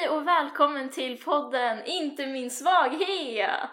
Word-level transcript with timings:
Hej 0.00 0.08
och 0.08 0.26
välkommen 0.26 0.90
till 0.90 1.22
podden 1.22 1.84
Inte 1.84 2.26
min 2.26 2.50
svaghet! 2.50 3.70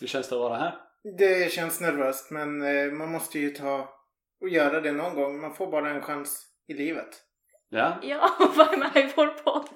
Hur 0.00 0.06
känns 0.06 0.28
det 0.28 0.34
att 0.34 0.40
vara 0.40 0.56
här? 0.56 0.74
Det 1.18 1.52
känns 1.52 1.80
nervöst 1.80 2.30
men 2.30 2.62
eh, 2.62 2.92
man 2.92 3.12
måste 3.12 3.38
ju 3.38 3.50
ta 3.50 3.88
och 4.40 4.48
göra 4.48 4.80
det 4.80 4.92
någon 4.92 5.14
gång. 5.14 5.40
Man 5.40 5.54
får 5.54 5.70
bara 5.70 5.90
en 5.90 6.02
chans 6.02 6.46
i 6.68 6.74
livet. 6.74 7.08
Ja? 7.68 7.98
Ja, 8.02 8.30
var 8.56 8.76
med 8.76 8.96
i 8.96 9.12
vår 9.16 9.26
podd. 9.26 9.68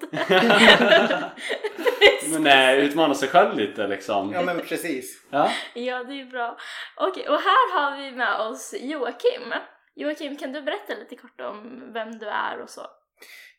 Men 2.31 2.43
nej, 2.43 2.85
utmana 2.85 3.13
sig 3.13 3.29
själv 3.29 3.57
lite 3.57 3.87
liksom. 3.87 4.33
Ja 4.33 4.43
men 4.43 4.59
precis. 4.59 5.27
Ja? 5.29 5.51
ja, 5.73 6.03
det 6.03 6.21
är 6.21 6.25
bra. 6.25 6.57
Okej, 6.97 7.29
och 7.29 7.39
här 7.39 7.73
har 7.73 7.97
vi 7.97 8.11
med 8.11 8.39
oss 8.39 8.75
Joakim. 8.79 9.53
Joakim, 9.95 10.37
kan 10.37 10.53
du 10.53 10.61
berätta 10.61 10.93
lite 10.93 11.15
kort 11.15 11.41
om 11.41 11.89
vem 11.93 12.17
du 12.17 12.29
är 12.29 12.61
och 12.61 12.69
så? 12.69 12.81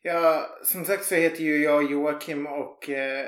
Ja, 0.01 0.49
som 0.63 0.85
sagt 0.85 1.05
så 1.05 1.15
heter 1.15 1.43
ju 1.43 1.63
jag 1.63 1.91
Joakim 1.91 2.47
och 2.47 2.89
eh, 2.89 3.27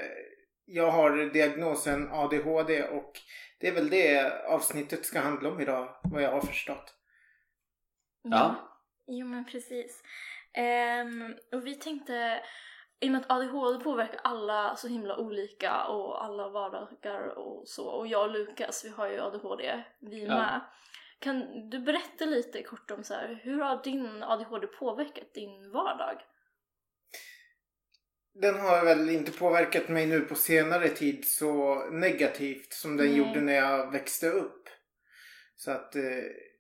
jag 0.65 0.91
har 0.91 1.33
diagnosen 1.33 2.09
ADHD 2.11 2.83
och 2.83 3.11
det 3.59 3.67
är 3.67 3.71
väl 3.71 3.89
det 3.89 4.31
avsnittet 4.47 5.05
ska 5.05 5.19
handla 5.19 5.49
om 5.49 5.61
idag, 5.61 5.95
vad 6.03 6.21
jag 6.21 6.31
har 6.31 6.41
förstått. 6.41 6.93
Ja. 8.23 8.55
Jo, 9.07 9.27
men 9.27 9.45
precis. 9.45 10.03
Ehm, 10.53 11.35
och 11.51 11.67
vi 11.67 11.75
tänkte, 11.75 12.43
i 12.99 13.07
och 13.07 13.11
med 13.11 13.21
att 13.21 13.31
ADHD 13.31 13.83
påverkar 13.83 14.19
alla 14.23 14.75
så 14.75 14.87
himla 14.87 15.17
olika 15.17 15.83
och 15.85 16.23
alla 16.23 16.49
vardagar 16.49 17.37
och 17.37 17.67
så. 17.67 17.85
Och 17.87 18.07
jag 18.07 18.21
och 18.23 18.31
Lukas, 18.31 18.85
vi 18.85 18.89
har 18.89 19.07
ju 19.07 19.19
ADHD, 19.19 19.83
vi 19.99 20.23
Ja. 20.25 20.35
med. 20.35 20.61
Kan 21.23 21.69
du 21.69 21.79
berätta 21.79 22.25
lite 22.25 22.63
kort 22.63 22.91
om 22.91 23.03
så 23.03 23.13
här, 23.13 23.39
hur 23.43 23.59
har 23.61 23.83
din 23.83 24.23
ADHD 24.23 24.67
påverkat 24.67 25.33
din 25.33 25.71
vardag? 25.71 26.21
Den 28.33 28.59
har 28.59 28.85
väl 28.85 29.09
inte 29.09 29.31
påverkat 29.31 29.89
mig 29.89 30.05
nu 30.05 30.19
på 30.19 30.35
senare 30.35 30.89
tid 30.89 31.25
så 31.27 31.75
negativt 31.91 32.73
som 32.73 32.97
den 32.97 33.07
Nej. 33.07 33.17
gjorde 33.17 33.41
när 33.41 33.53
jag 33.53 33.91
växte 33.91 34.29
upp. 34.29 34.69
Så 35.55 35.71
att 35.71 35.95
eh, 35.95 36.01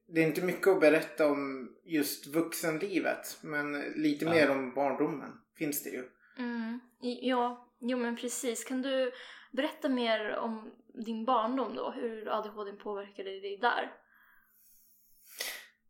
det 0.07 0.21
är 0.21 0.27
inte 0.27 0.45
mycket 0.45 0.67
att 0.67 0.79
berätta 0.79 1.27
om 1.27 1.69
just 1.83 2.27
vuxenlivet 2.27 3.39
men 3.41 3.81
lite 3.81 4.25
Ja. 4.25 4.31
mer 4.31 4.51
om 4.51 4.73
barndomen 4.73 5.31
finns 5.57 5.83
det 5.83 5.89
ju. 5.89 6.03
Mm. 6.37 6.79
Ja, 7.21 7.73
jo 7.79 7.97
men 7.97 8.15
precis. 8.15 8.63
Kan 8.63 8.81
du 8.81 9.11
berätta 9.51 9.89
mer 9.89 10.35
om 10.35 10.71
din 11.05 11.25
barndom 11.25 11.75
då? 11.75 11.91
Hur 11.91 12.27
ADHD 12.29 12.71
påverkade 12.71 13.29
dig 13.29 13.57
där? 13.57 14.02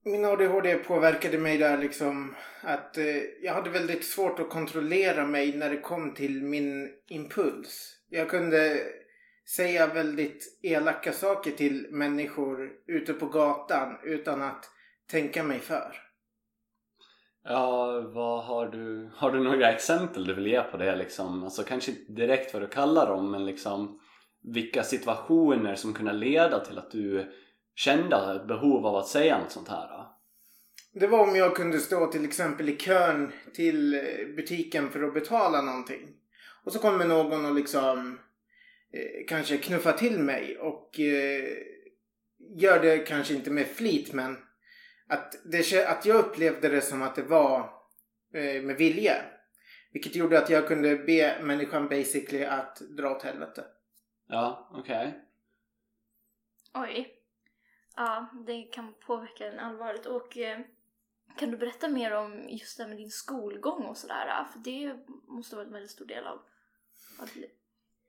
Min 0.05 0.25
ADHD 0.25 0.75
påverkade 0.75 1.37
mig 1.37 1.57
där 1.57 1.77
liksom 1.77 2.35
att 2.61 2.97
eh, 2.97 3.05
jag 3.41 3.53
hade 3.53 3.69
väldigt 3.69 4.05
svårt 4.05 4.39
att 4.39 4.49
kontrollera 4.49 5.25
mig 5.25 5.57
när 5.57 5.69
det 5.69 5.81
kom 5.81 6.13
till 6.13 6.43
min 6.43 6.89
impuls. 7.07 7.97
Jag 8.09 8.29
kunde 8.29 8.79
säga 9.55 9.87
väldigt 9.87 10.59
elaka 10.61 11.11
saker 11.11 11.51
till 11.51 11.87
människor 11.91 12.71
ute 12.87 13.13
på 13.13 13.25
gatan 13.25 13.97
utan 14.03 14.41
att 14.41 14.65
tänka 15.11 15.43
mig 15.43 15.59
för. 15.59 15.95
Ja, 17.43 18.01
vad 18.13 18.43
har 18.43 18.67
du? 18.67 19.11
Har 19.15 19.31
du 19.31 19.43
några 19.43 19.71
exempel 19.71 20.25
du 20.25 20.33
vill 20.33 20.47
ge 20.47 20.61
på 20.61 20.77
det 20.77 20.95
liksom? 20.95 21.43
Alltså 21.43 21.63
kanske 21.63 21.91
inte 21.91 22.11
direkt 22.11 22.53
vad 22.53 22.63
du 22.63 22.67
kallar 22.67 23.07
dem 23.07 23.31
men 23.31 23.45
liksom 23.45 23.99
vilka 24.41 24.83
situationer 24.83 25.75
som 25.75 25.93
kunde 25.93 26.13
leda 26.13 26.59
till 26.59 26.77
att 26.77 26.91
du 26.91 27.31
kände 27.75 28.35
ett 28.35 28.47
behov 28.47 28.85
av 28.85 28.95
att 28.95 29.07
säga 29.07 29.39
något 29.39 29.51
sånt 29.51 29.69
här? 29.69 29.87
Då? 29.87 30.19
Det 30.93 31.07
var 31.07 31.19
om 31.19 31.35
jag 31.35 31.55
kunde 31.55 31.79
stå 31.79 32.07
till 32.07 32.25
exempel 32.25 32.69
i 32.69 32.77
kön 32.77 33.31
till 33.53 33.93
eh, 33.93 34.35
butiken 34.35 34.89
för 34.89 35.03
att 35.03 35.13
betala 35.13 35.61
någonting. 35.61 36.09
Och 36.63 36.73
så 36.73 36.79
kommer 36.79 37.05
någon 37.05 37.45
och 37.45 37.55
liksom 37.55 38.19
eh, 38.93 39.27
kanske 39.27 39.57
knuffa 39.57 39.91
till 39.91 40.19
mig 40.19 40.57
och 40.57 40.99
eh, 40.99 41.43
gör 42.55 42.81
det 42.81 42.97
kanske 42.97 43.33
inte 43.33 43.51
med 43.51 43.67
flit 43.67 44.13
men 44.13 44.37
att, 45.07 45.35
det, 45.45 45.85
att 45.87 46.05
jag 46.05 46.17
upplevde 46.17 46.69
det 46.69 46.81
som 46.81 47.01
att 47.01 47.15
det 47.15 47.23
var 47.23 47.59
eh, 48.33 48.61
med 48.61 48.77
vilje. 48.77 49.15
Vilket 49.93 50.15
gjorde 50.15 50.39
att 50.39 50.49
jag 50.49 50.67
kunde 50.67 50.95
be 50.95 51.43
människan 51.43 51.87
basically 51.89 52.43
att 52.43 52.81
dra 52.97 53.11
åt 53.11 53.23
helvete. 53.23 53.63
Ja, 54.27 54.69
okej. 54.73 55.19
Oj. 56.73 57.22
Ja, 57.95 58.29
det 58.47 58.61
kan 58.63 58.93
påverka 59.07 59.47
en 59.47 59.59
allvarligt. 59.59 60.05
Och 60.05 60.37
eh, 60.37 60.59
kan 61.37 61.51
du 61.51 61.57
berätta 61.57 61.87
mer 61.87 62.15
om 62.15 62.49
just 62.49 62.77
det 62.77 62.83
här 62.83 62.89
med 62.89 62.97
din 62.97 63.09
skolgång 63.09 63.85
och 63.85 63.97
sådär? 63.97 64.45
För 64.53 64.59
det 64.59 64.95
måste 65.27 65.55
vara 65.55 65.65
en 65.65 65.73
väldigt 65.73 65.91
stor 65.91 66.05
del 66.05 66.27
av, 66.27 66.39
av. 67.19 67.29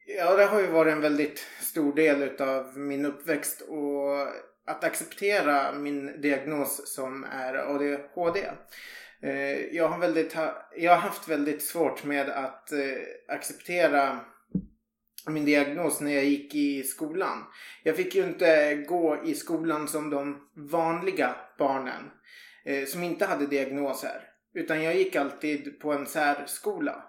Ja, 0.07 0.37
det 0.37 0.45
har 0.45 0.61
ju 0.61 0.67
varit 0.67 0.93
en 0.93 1.01
väldigt 1.01 1.39
stor 1.61 1.95
del 1.95 2.23
utav 2.23 2.79
min 2.79 3.07
uppväxt 3.07 3.61
och 3.61 4.29
att 4.67 4.85
acceptera 4.85 5.73
min 5.73 6.21
diagnos 6.21 6.95
som 6.95 7.25
är 7.25 7.55
ADHD. 7.55 8.51
Eh, 9.21 9.75
jag 9.75 9.89
har, 9.89 9.99
väldigt, 9.99 10.37
jag 10.77 10.93
har 10.93 10.99
haft 10.99 11.29
väldigt 11.29 11.63
svårt 11.63 12.05
med 12.05 12.29
att 12.31 12.73
eh, 12.73 12.79
acceptera 13.29 14.21
min 15.27 15.45
diagnos 15.45 16.01
när 16.01 16.15
jag 16.15 16.25
gick 16.25 16.55
i 16.55 16.83
skolan. 16.83 17.45
Jag 17.83 17.97
fick 17.97 18.15
ju 18.15 18.25
inte 18.25 18.75
gå 18.89 19.23
i 19.25 19.35
skolan 19.35 19.89
som 19.89 20.11
de 20.11 20.49
vanliga 20.55 21.37
barnen 21.59 22.11
eh, 22.65 22.85
som 22.85 23.03
inte 23.03 23.27
hade 23.27 23.47
diagnoser. 23.47 24.29
Utan 24.55 24.83
jag 24.83 24.97
gick 24.97 25.17
alltid 25.17 25.81
på 25.81 25.93
en 25.93 26.07
särskola. 26.07 27.05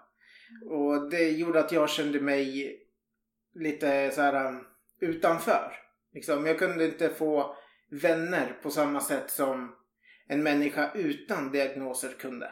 Och 0.70 1.10
det 1.10 1.30
gjorde 1.30 1.60
att 1.60 1.72
jag 1.72 1.90
kände 1.90 2.20
mig 2.20 2.76
lite 3.54 4.10
så 4.10 4.20
här 4.20 4.46
um, 4.46 4.64
utanför. 5.00 5.72
Liksom, 6.14 6.46
jag 6.46 6.58
kunde 6.58 6.84
inte 6.84 7.08
få 7.08 7.56
vänner 7.90 8.58
på 8.62 8.70
samma 8.70 9.00
sätt 9.00 9.30
som 9.30 9.74
en 10.28 10.42
människa 10.42 10.90
utan 10.94 11.52
diagnoser 11.52 12.12
kunde. 12.18 12.50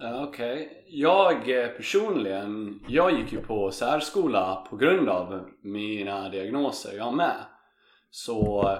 Okej. 0.00 0.24
Okej. 0.28 0.84
Jag 0.86 1.64
eh, 1.64 1.68
personligen, 1.68 2.80
jag 2.88 3.18
gick 3.18 3.32
ju 3.32 3.40
på 3.40 3.70
särskola 3.70 4.66
på 4.70 4.76
grund 4.76 5.08
av 5.08 5.50
mina 5.62 6.28
diagnoser 6.28 6.96
jag 6.96 7.14
med. 7.14 7.36
Så 8.10 8.68
eh, 8.68 8.78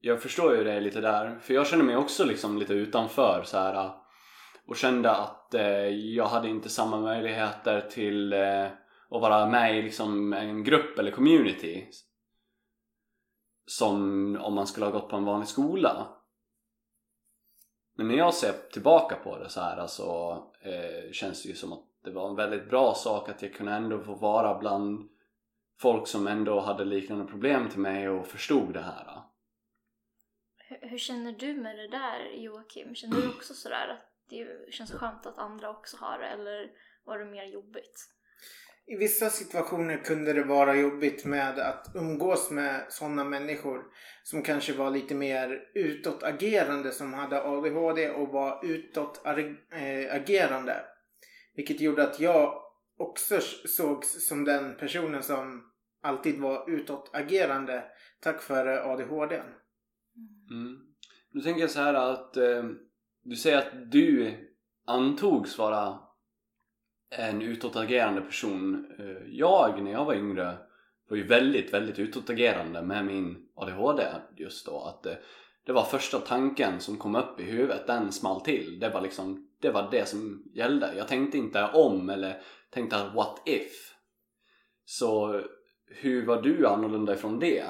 jag 0.00 0.22
förstår 0.22 0.56
ju 0.56 0.64
det 0.64 0.80
lite 0.80 1.00
där. 1.00 1.38
För 1.42 1.54
jag 1.54 1.66
kände 1.66 1.84
mig 1.84 1.96
också 1.96 2.24
liksom 2.24 2.58
lite 2.58 2.74
utanför 2.74 3.42
så 3.44 3.58
här 3.58 3.74
eh, 3.74 3.90
och 4.66 4.76
kände 4.76 5.10
att 5.10 5.54
eh, 5.54 5.88
jag 5.88 6.26
hade 6.26 6.48
inte 6.48 6.68
samma 6.68 7.00
möjligheter 7.00 7.80
till 7.80 8.32
eh, 8.32 8.66
att 9.10 9.20
vara 9.20 9.46
med 9.46 9.78
i 9.78 9.82
liksom 9.82 10.32
en 10.32 10.64
grupp 10.64 10.98
eller 10.98 11.10
community 11.10 11.86
som 13.66 13.96
om 14.40 14.54
man 14.54 14.66
skulle 14.66 14.86
ha 14.86 14.92
gått 14.92 15.08
på 15.08 15.16
en 15.16 15.24
vanlig 15.24 15.48
skola. 15.48 16.06
Men 18.02 18.08
när 18.08 18.18
jag 18.18 18.34
ser 18.34 18.52
tillbaka 18.52 19.16
på 19.16 19.38
det 19.38 19.48
så 19.48 19.60
här 19.60 19.86
så 19.86 20.32
eh, 20.60 21.12
känns 21.12 21.42
det 21.42 21.48
ju 21.48 21.54
som 21.54 21.72
att 21.72 21.84
det 22.04 22.10
var 22.10 22.28
en 22.28 22.36
väldigt 22.36 22.70
bra 22.70 22.94
sak 22.94 23.28
att 23.28 23.42
jag 23.42 23.54
kunde 23.54 23.72
ändå 23.72 24.00
få 24.00 24.14
vara 24.14 24.58
bland 24.58 25.08
folk 25.80 26.08
som 26.08 26.26
ändå 26.26 26.60
hade 26.60 26.84
liknande 26.84 27.24
problem 27.24 27.68
till 27.68 27.80
mig 27.80 28.08
och 28.08 28.26
förstod 28.26 28.72
det 28.74 28.82
här. 28.82 29.22
Hur, 30.56 30.88
hur 30.88 30.98
känner 30.98 31.32
du 31.32 31.54
med 31.54 31.76
det 31.76 31.88
där 31.88 32.30
Joakim? 32.36 32.94
Känner 32.94 33.16
du 33.16 33.28
också 33.28 33.54
sådär 33.54 33.88
att 33.88 34.28
det 34.28 34.72
känns 34.72 34.92
skönt 34.92 35.26
att 35.26 35.38
andra 35.38 35.70
också 35.70 35.96
har 35.96 36.18
det? 36.18 36.26
Eller 36.26 36.70
var 37.04 37.18
det 37.18 37.24
mer 37.24 37.44
jobbigt? 37.44 38.08
I 38.92 38.96
vissa 38.96 39.30
situationer 39.30 39.96
kunde 39.96 40.32
det 40.32 40.44
vara 40.44 40.76
jobbigt 40.76 41.24
med 41.24 41.58
att 41.58 41.90
umgås 41.94 42.50
med 42.50 42.86
sådana 42.88 43.24
människor 43.24 43.82
som 44.22 44.42
kanske 44.42 44.72
var 44.72 44.90
lite 44.90 45.14
mer 45.14 45.60
utåtagerande 45.74 46.90
som 46.90 47.14
hade 47.14 47.42
ADHD 47.42 48.10
och 48.10 48.28
var 48.28 48.66
utåtagerande. 48.66 50.72
Eh, 50.72 50.82
Vilket 51.56 51.80
gjorde 51.80 52.02
att 52.02 52.20
jag 52.20 52.62
också 52.96 53.40
sågs 53.68 54.28
som 54.28 54.44
den 54.44 54.76
personen 54.76 55.22
som 55.22 55.72
alltid 56.02 56.40
var 56.40 56.70
utåtagerande 56.70 57.84
tack 58.20 58.48
vare 58.48 58.84
ADHD. 58.84 59.42
Mm. 60.50 60.78
Nu 61.30 61.40
tänker 61.40 61.60
jag 61.60 61.70
så 61.70 61.80
här 61.80 61.94
att 61.94 62.36
eh, 62.36 62.64
du 63.22 63.36
säger 63.36 63.58
att 63.58 63.92
du 63.92 64.34
antogs 64.86 65.58
vara 65.58 65.98
en 67.18 67.42
utåtagerande 67.42 68.20
person. 68.20 68.86
Eh, 68.98 69.34
jag, 69.38 69.82
när 69.82 69.92
jag 69.92 70.04
var 70.04 70.14
yngre, 70.14 70.56
var 71.08 71.16
ju 71.16 71.26
väldigt, 71.26 71.74
väldigt 71.74 71.98
utåtagerande 71.98 72.82
med 72.82 73.06
min 73.06 73.48
ADHD 73.54 74.06
just 74.36 74.66
då. 74.66 74.80
Att 74.80 75.02
det, 75.02 75.18
det 75.66 75.72
var 75.72 75.84
första 75.84 76.18
tanken 76.18 76.80
som 76.80 76.96
kom 76.96 77.14
upp 77.14 77.40
i 77.40 77.42
huvudet, 77.42 77.86
den 77.86 78.12
small 78.12 78.40
till. 78.40 78.78
Det 78.80 78.88
var 78.88 79.00
liksom, 79.00 79.48
det 79.60 79.70
var 79.70 79.88
det 79.90 80.08
som 80.08 80.50
gällde. 80.54 80.94
Jag 80.96 81.08
tänkte 81.08 81.38
inte 81.38 81.64
om 81.64 82.10
eller 82.10 82.40
tänkte 82.70 82.96
att 82.96 83.14
what 83.14 83.42
if? 83.44 83.94
Så 84.84 85.40
hur 85.86 86.26
var 86.26 86.42
du 86.42 86.66
annorlunda 86.66 87.14
ifrån 87.14 87.38
det? 87.38 87.64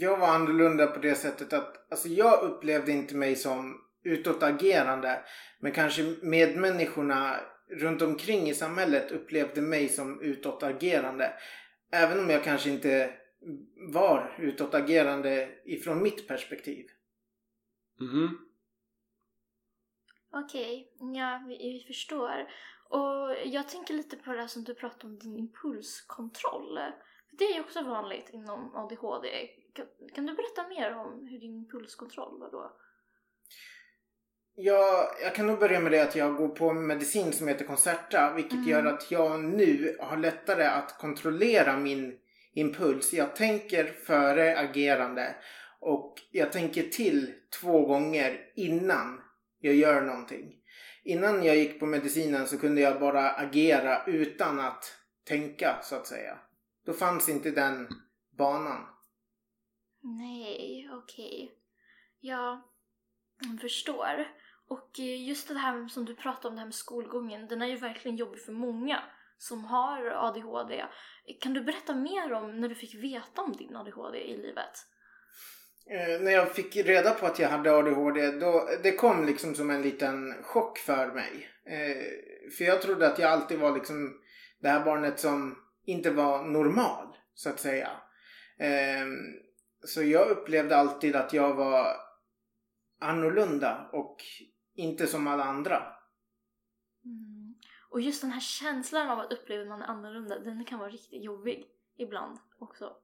Jag 0.00 0.18
var 0.18 0.28
annorlunda 0.28 0.86
på 0.86 0.98
det 0.98 1.14
sättet 1.14 1.52
att 1.52 1.90
alltså 1.90 2.08
jag 2.08 2.42
upplevde 2.42 2.92
inte 2.92 3.16
mig 3.16 3.36
som 3.36 3.80
utåtagerande. 4.02 5.24
Men 5.60 5.72
kanske 5.72 6.14
medmänniskorna 6.22 7.40
runt 7.70 8.02
omkring 8.02 8.48
i 8.48 8.54
samhället 8.54 9.10
upplevde 9.10 9.62
mig 9.62 9.88
som 9.88 10.20
utåtagerande. 10.20 11.32
Även 11.92 12.18
om 12.18 12.30
jag 12.30 12.44
kanske 12.44 12.70
inte 12.70 13.14
var 13.92 14.36
utåtagerande 14.38 15.48
ifrån 15.64 16.02
mitt 16.02 16.28
perspektiv. 16.28 16.86
Mhm. 18.00 18.38
Okej, 20.30 20.92
ja 21.14 21.44
vi, 21.48 21.56
vi 21.56 21.84
förstår. 21.86 22.48
Och 22.88 23.36
jag 23.44 23.68
tänker 23.68 23.94
lite 23.94 24.16
på 24.16 24.32
det 24.32 24.40
här 24.40 24.46
som 24.46 24.64
du 24.64 24.74
pratade 24.74 25.06
om, 25.06 25.18
din 25.18 25.36
impulskontroll. 25.36 26.78
Det 27.30 27.44
är 27.44 27.54
ju 27.54 27.60
också 27.60 27.82
vanligt 27.82 28.30
inom 28.32 28.76
ADHD. 28.76 29.28
Kan, 29.74 29.86
kan 30.14 30.26
du 30.26 30.34
berätta 30.34 30.68
mer 30.68 30.96
om 30.96 31.26
hur 31.30 31.38
din 31.38 31.54
impulskontroll 31.56 32.40
var 32.40 32.50
då? 32.50 32.72
Ja, 34.54 35.10
jag 35.22 35.34
kan 35.34 35.46
nog 35.46 35.58
börja 35.58 35.80
med 35.80 35.92
det 35.92 36.02
att 36.02 36.16
jag 36.16 36.36
går 36.36 36.48
på 36.48 36.72
medicin 36.72 37.32
som 37.32 37.48
heter 37.48 37.64
Concerta. 37.64 38.32
Vilket 38.36 38.52
Mm. 38.52 38.68
gör 38.68 38.84
att 38.84 39.10
jag 39.10 39.44
nu 39.44 39.96
har 40.00 40.16
lättare 40.16 40.64
att 40.64 40.98
kontrollera 40.98 41.76
min 41.76 42.18
impuls. 42.52 43.12
Jag 43.12 43.36
tänker 43.36 43.84
före 43.84 44.58
agerande. 44.58 45.36
Och 45.80 46.14
jag 46.30 46.52
tänker 46.52 46.82
till 46.82 47.34
två 47.60 47.86
gånger 47.86 48.52
innan 48.56 49.20
jag 49.60 49.74
gör 49.74 50.02
någonting. 50.02 50.54
Innan 51.04 51.44
jag 51.44 51.56
gick 51.56 51.80
på 51.80 51.86
medicinen 51.86 52.46
så 52.46 52.58
kunde 52.58 52.80
jag 52.80 53.00
bara 53.00 53.30
agera 53.30 54.04
utan 54.06 54.60
att 54.60 54.84
tänka 55.24 55.78
så 55.82 55.96
att 55.96 56.06
säga. 56.06 56.38
Då 56.86 56.92
fanns 56.92 57.28
inte 57.28 57.50
den 57.50 57.88
banan. 58.38 58.86
Nej, 60.00 60.88
okej. 60.92 61.52
Ja, 62.20 62.68
Jag 63.40 63.60
förstår. 63.60 64.28
Och 64.68 64.98
eh, 64.98 65.28
just 65.28 65.48
det 65.48 65.58
här 65.58 65.88
som 65.88 66.04
du 66.04 66.14
pratade 66.14 66.48
om, 66.48 66.54
det 66.54 66.60
här 66.60 66.66
med 66.66 66.74
skolgången, 66.74 67.48
den 67.48 67.62
är 67.62 67.66
ju 67.66 67.76
verkligen 67.76 68.16
jobbig 68.16 68.44
för 68.44 68.52
många 68.52 69.02
som 69.38 69.64
har 69.64 70.06
ADHD. 70.06 70.84
Kan 71.40 71.54
du 71.54 71.60
berätta 71.60 71.94
mer 71.94 72.32
om 72.32 72.60
när 72.60 72.68
du 72.68 72.74
fick 72.74 72.94
veta 72.94 73.42
om 73.42 73.52
din 73.52 73.76
ADHD 73.76 74.18
i 74.18 74.36
livet? 74.36 74.72
Eh, 75.90 76.20
när 76.20 76.32
jag 76.32 76.54
fick 76.54 76.76
reda 76.76 77.10
på 77.10 77.26
att 77.26 77.38
jag 77.38 77.48
hade 77.48 77.76
ADHD, 77.76 78.30
då, 78.30 78.68
det 78.82 78.92
kom 78.92 79.26
liksom 79.26 79.54
som 79.54 79.70
en 79.70 79.82
liten 79.82 80.42
chock 80.42 80.78
för 80.78 81.06
mig. 81.06 81.48
Eh, 81.66 82.50
för 82.58 82.64
jag 82.64 82.82
trodde 82.82 83.06
att 83.06 83.18
jag 83.18 83.30
alltid 83.30 83.58
var 83.58 83.74
liksom 83.74 84.20
det 84.60 84.68
här 84.68 84.84
barnet 84.84 85.20
som 85.20 85.56
inte 85.84 86.10
var 86.10 86.44
normal, 86.44 87.16
så 87.34 87.50
att 87.50 87.60
säga. 87.60 87.90
Eh, 88.58 89.06
så 89.84 90.02
jag 90.02 90.30
upplevde 90.30 90.76
alltid 90.76 91.16
att 91.16 91.32
jag 91.32 91.54
var 91.54 91.96
annorlunda 93.00 93.88
och 93.92 94.16
inte 94.74 95.06
som 95.06 95.26
alla 95.26 95.44
andra. 95.44 95.82
Mm. 97.04 97.54
Och 97.90 98.00
just 98.00 98.22
den 98.22 98.30
här 98.30 98.40
känslan 98.40 99.10
av 99.10 99.18
att 99.18 99.32
uppleva 99.32 99.62
att 99.62 99.68
man 99.68 99.82
är 99.82 99.86
annorlunda, 99.86 100.38
den 100.38 100.64
kan 100.64 100.78
vara 100.78 100.90
riktigt 100.90 101.24
jobbig 101.24 101.66
ibland 101.96 102.38
också. 102.58 102.96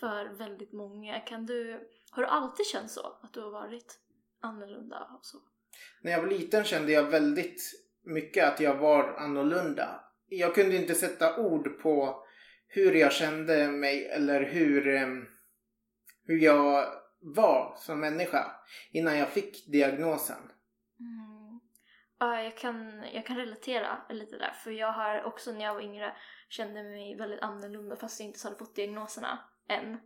För 0.00 0.24
väldigt 0.38 0.72
många. 0.72 1.20
Kan 1.20 1.46
du, 1.46 1.88
har 2.10 2.22
du 2.22 2.28
alltid 2.28 2.66
känt 2.66 2.90
så? 2.90 3.18
Att 3.22 3.32
du 3.32 3.40
har 3.40 3.50
varit 3.50 3.98
annorlunda 4.40 5.08
och 5.18 5.24
så? 5.24 5.38
När 6.00 6.12
jag 6.12 6.20
var 6.20 6.28
liten 6.28 6.64
kände 6.64 6.92
jag 6.92 7.04
väldigt 7.04 7.62
mycket 8.02 8.52
att 8.52 8.60
jag 8.60 8.76
var 8.76 9.14
annorlunda. 9.18 10.04
Jag 10.26 10.54
kunde 10.54 10.76
inte 10.76 10.94
sätta 10.94 11.36
ord 11.36 11.82
på 11.82 12.24
hur 12.66 12.92
jag 12.92 13.12
kände 13.12 13.68
mig 13.68 14.06
eller 14.06 14.42
hur, 14.42 14.88
em, 14.88 15.26
hur 16.24 16.38
jag 16.38 16.86
var 17.20 17.74
som 17.76 18.00
människa 18.00 18.52
innan 18.90 19.18
jag 19.18 19.28
fick 19.28 19.66
diagnosen. 19.66 20.52
Mm. 21.00 21.60
Ja, 22.18 22.42
jag 22.42 22.56
kan, 22.56 23.04
jag 23.14 23.26
kan 23.26 23.36
relatera 23.36 24.02
lite 24.08 24.38
där. 24.38 24.52
För 24.64 24.70
jag 24.70 24.92
har 24.92 25.22
också 25.22 25.52
när 25.52 25.64
jag 25.64 25.74
var 25.74 25.80
yngre 25.80 26.16
kände 26.48 26.82
mig 26.82 27.16
väldigt 27.16 27.42
annorlunda 27.42 27.96
fast 27.96 28.20
jag 28.20 28.26
inte 28.26 28.38
så 28.38 28.48
hade 28.48 28.58
fått 28.58 28.74
diagnoserna 28.74 29.38
än. 29.68 29.98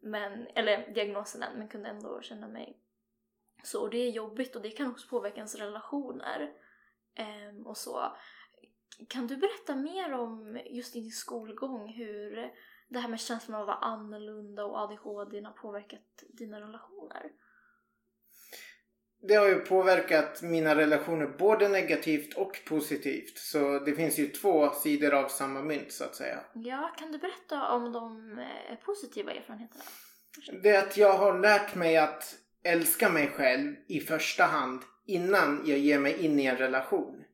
Men, 0.00 0.46
eller 0.46 0.94
diagnosen 0.94 1.42
än, 1.42 1.58
men 1.58 1.68
kunde 1.68 1.88
ändå 1.88 2.20
känna 2.22 2.48
mig 2.48 2.78
så. 3.62 3.82
Och 3.82 3.90
det 3.90 3.98
är 3.98 4.10
jobbigt 4.10 4.56
och 4.56 4.62
det 4.62 4.70
kan 4.70 4.90
också 4.90 5.08
påverka 5.08 5.36
ens 5.36 5.54
relationer. 5.54 6.52
Ehm, 7.14 7.66
och 7.66 7.76
så. 7.76 8.16
Kan 9.08 9.26
du 9.26 9.36
berätta 9.36 9.76
mer 9.76 10.12
om 10.12 10.60
just 10.66 10.92
din 10.92 11.10
skolgång 11.10 11.92
hur 11.92 12.52
det 12.92 13.00
här 13.00 13.08
med 13.08 13.20
känslan 13.20 13.54
av 13.54 13.60
att 13.60 13.66
vara 13.66 13.92
annorlunda 13.92 14.64
och 14.64 14.78
ADHD 14.78 15.40
har 15.40 15.52
påverkat 15.52 16.22
dina 16.28 16.60
relationer? 16.60 17.32
Det 19.28 19.34
har 19.34 19.48
ju 19.48 19.58
påverkat 19.58 20.42
mina 20.42 20.76
relationer 20.76 21.26
både 21.38 21.68
negativt 21.68 22.34
och 22.34 22.60
positivt. 22.68 23.38
Så 23.38 23.78
det 23.78 23.92
finns 23.92 24.18
ju 24.18 24.26
två 24.26 24.70
sidor 24.70 25.14
av 25.14 25.28
samma 25.28 25.62
mynt 25.62 25.92
så 25.92 26.04
att 26.04 26.14
säga. 26.14 26.38
Ja, 26.54 26.94
kan 26.98 27.12
du 27.12 27.18
berätta 27.18 27.72
om 27.72 27.92
de 27.92 28.38
eh, 28.38 28.76
positiva 28.84 29.32
erfarenheterna? 29.32 29.84
Det 30.62 30.70
är 30.70 30.78
att 30.78 30.96
jag 30.96 31.12
har 31.12 31.38
lärt 31.38 31.74
mig 31.74 31.96
att 31.96 32.34
älska 32.64 33.08
mig 33.08 33.28
själv 33.28 33.74
i 33.88 34.00
första 34.00 34.44
hand 34.44 34.82
innan 35.06 35.62
jag 35.66 35.78
ger 35.78 35.98
mig 35.98 36.24
in 36.24 36.40
i 36.40 36.46
en 36.46 36.56
relation. 36.56 37.24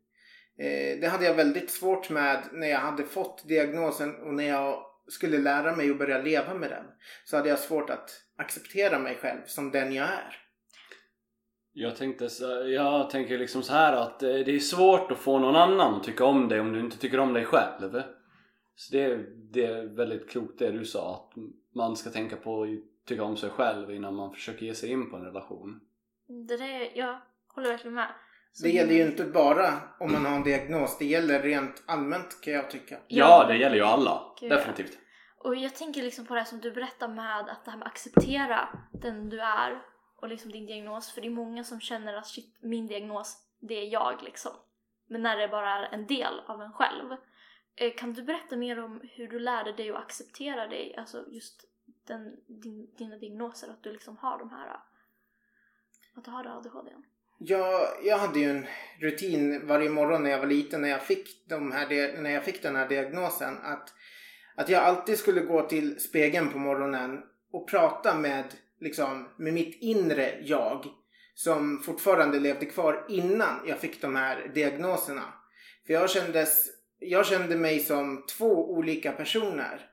Eh, 0.59 1.01
det 1.01 1.09
hade 1.09 1.25
jag 1.25 1.35
väldigt 1.35 1.71
svårt 1.71 2.11
med 2.11 2.43
när 2.53 2.69
jag 2.69 2.79
hade 2.79 3.05
fått 3.05 3.49
diagnosen 3.49 4.17
och 4.17 4.35
när 4.35 4.49
jag 4.49 4.88
skulle 5.09 5.39
lära 5.39 5.77
mig 5.77 5.91
att 5.91 5.99
börja 5.99 6.23
leva 6.23 6.55
med 6.55 6.71
den. 6.71 6.85
Så 7.25 7.37
hade 7.37 7.49
jag 7.49 7.59
svårt 7.59 7.91
att 7.91 8.11
acceptera 8.37 8.99
mig 8.99 9.17
själv 9.17 9.41
som 9.47 9.71
den 9.71 9.93
jag 9.93 10.07
är. 10.09 10.37
Jag 11.73 11.97
tänkte 11.97 12.29
så, 12.29 12.45
jag 12.69 13.11
tänker 13.11 13.39
liksom 13.39 13.63
så 13.63 13.73
här 13.73 13.93
att 13.93 14.23
eh, 14.23 14.29
det 14.29 14.55
är 14.55 14.59
svårt 14.59 15.13
att 15.13 15.19
få 15.19 15.39
någon 15.39 15.57
annan 15.57 15.95
att 15.95 16.05
tycka 16.05 16.25
om 16.25 16.49
dig 16.49 16.61
om 16.61 16.73
du 16.73 16.81
inte 16.81 16.99
tycker 16.99 17.21
om 17.21 17.33
dig 17.33 17.45
själv. 17.45 18.03
Så 18.75 18.93
det, 18.93 19.03
är- 19.05 19.27
det 19.53 19.65
är 19.67 19.83
väldigt 19.97 20.31
klokt 20.31 20.59
det 20.59 20.71
du 20.71 20.85
sa 20.85 21.15
att 21.15 21.37
man 21.75 21.97
ska 21.97 22.11
tänka 22.11 22.37
på 22.37 22.63
att 22.63 22.69
tycka 23.07 23.23
om 23.25 23.37
sig 23.37 23.51
själv 23.51 23.91
innan 23.91 24.15
man 24.15 24.33
försöker 24.33 24.67
ge 24.67 24.75
sig 24.75 24.91
in 24.91 25.11
på 25.11 25.17
en 25.17 25.25
relation. 25.25 25.81
Det 26.49 26.57
där, 26.57 26.91
jag 26.99 27.21
håller 27.55 27.69
verkligen 27.69 27.95
med. 27.95 28.09
Det 28.63 28.71
gäller 28.71 28.95
ju 28.95 29.03
inte 29.03 29.25
bara 29.25 29.81
om 30.01 30.13
man 30.13 30.27
har 30.27 30.37
en 30.37 30.43
diagnos. 30.43 30.99
Det 30.99 31.05
gäller 31.05 31.43
rent 31.43 31.83
allmänt 31.87 32.41
kan 32.41 32.53
jag 32.53 32.71
tycka. 32.71 32.99
Ja, 33.09 33.45
det 33.49 33.57
gäller 33.57 33.77
ju 33.77 33.83
alla. 33.83 34.35
Gud. 34.41 34.51
Definitivt. 34.51 34.99
Och 35.39 35.57
jag 35.57 35.75
tänker 35.75 36.03
liksom 36.03 36.27
på 36.27 36.35
det 36.35 36.41
här 36.41 36.47
som 36.47 36.61
du 36.61 36.71
berättar 36.71 37.09
med 37.09 37.41
att 37.41 37.65
det 37.65 37.71
här 37.71 37.79
med 37.79 37.87
att 37.87 37.93
acceptera 37.93 38.69
den 38.93 39.29
du 39.29 39.41
är 39.41 39.83
och 40.17 40.29
liksom 40.29 40.53
din 40.53 40.67
diagnos. 40.67 41.13
För 41.13 41.21
det 41.21 41.29
är 41.29 41.31
många 41.31 41.65
som 41.65 41.81
känner 41.81 42.15
att 42.15 42.27
shit, 42.27 42.57
min 42.61 42.87
diagnos, 42.87 43.37
det 43.61 43.75
är 43.75 43.93
jag 43.93 44.23
liksom. 44.23 44.53
Men 45.07 45.23
när 45.23 45.37
det 45.37 45.49
bara 45.49 45.71
är 45.71 45.95
en 45.95 46.07
del 46.07 46.41
av 46.47 46.63
en 46.63 46.73
själv. 46.73 47.13
Eh, 47.77 47.93
Kan 47.97 48.13
du 48.13 48.23
berätta 48.23 48.57
mer 48.57 48.85
om 48.85 49.01
hur 49.03 49.29
du 49.29 49.39
lärde 49.39 49.73
dig 49.73 49.91
att 49.91 49.97
acceptera 49.97 50.67
dig, 50.67 50.95
alltså 50.97 51.25
just 51.29 51.65
den, 52.07 52.37
din, 52.47 52.95
dina 52.99 53.17
diagnoser, 53.17 53.71
att 53.71 53.83
du 53.83 53.93
liksom 53.93 54.17
har 54.17 54.39
de 54.39 54.51
här, 54.51 54.81
att 56.15 56.25
du 56.25 56.31
har 56.31 56.47
ADHD? 56.47 56.91
Jag, 57.39 57.89
jag 58.05 58.19
hade 58.19 58.41
ju 58.41 58.51
en 58.51 58.67
rutin 59.01 59.67
varje 59.67 59.91
morgon 59.91 60.23
när 60.23 60.31
jag 60.31 60.39
var 60.39 60.47
liten 60.47 60.81
när 60.81 60.89
jag 60.89 61.03
fick, 61.03 61.49
de 61.49 61.73
här, 61.73 62.23
när 62.23 62.31
jag 62.31 62.45
fick 62.45 62.63
den 62.63 62.77
här 62.77 62.89
diagnosen. 62.89 63.59
Att, 63.63 63.93
att 64.55 64.69
jag 64.69 64.83
alltid 64.83 65.19
skulle 65.19 65.41
gå 65.41 65.63
till 65.63 66.01
spegeln 66.01 66.49
på 66.49 66.59
morgonen 66.59 67.21
och 67.53 67.69
prata 67.69 68.15
med, 68.15 68.45
liksom, 68.81 69.29
med 69.37 69.55
mitt 69.55 69.83
inre 69.83 70.35
jag. 70.43 70.87
Som 71.35 71.83
fortfarande 71.83 72.41
levde 72.41 72.67
kvar 72.67 73.07
innan 73.09 73.61
jag 73.67 73.79
fick 73.79 74.01
de 74.01 74.17
här 74.17 74.51
diagnoserna. 74.55 75.23
För 75.87 75.95
jag, 75.95 76.11
kändes, 76.11 76.67
jag 76.99 77.27
kände 77.27 77.57
mig 77.57 77.79
som 77.79 78.25
två 78.27 78.71
olika 78.71 79.13
personer. 79.13 79.87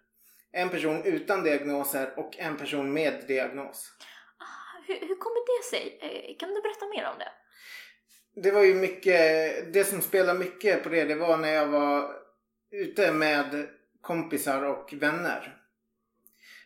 En 0.52 0.70
person 0.70 1.04
utan 1.04 1.44
diagnoser 1.44 2.20
och 2.20 2.40
en 2.40 2.58
person 2.58 2.94
med 2.94 3.24
diagnos. 3.28 3.92
Hur, 4.88 5.00
hur 5.08 5.16
kommer 5.16 5.58
det 5.60 5.64
sig? 5.70 5.98
Eh, 6.02 6.38
Kan 6.38 6.50
du 6.54 6.62
berätta 6.62 6.86
mer 6.88 7.10
om 7.14 7.20
det? 7.20 7.32
Det 8.42 8.52
var 8.52 8.64
ju 8.64 8.76
mycket, 8.76 9.74
det 9.74 9.84
som 9.84 10.02
spelade 10.02 10.40
mycket 10.40 10.84
på 10.84 10.90
det, 10.90 11.04
det 11.04 11.16
var 11.16 11.38
när 11.38 11.52
jag 11.54 11.68
var 11.68 12.12
ute 12.72 13.12
med 13.14 13.68
kompisar 14.02 14.64
och 14.64 14.94
vänner. 14.94 15.58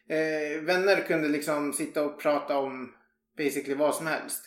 Eh, 0.07 0.61
vänner 0.61 1.01
kunde 1.07 1.27
liksom 1.27 1.73
sitta 1.73 2.05
och 2.05 2.19
prata 2.21 2.57
om 2.57 2.95
basically 3.37 3.75
vad 3.75 3.95
som 3.95 4.07
helst. 4.07 4.45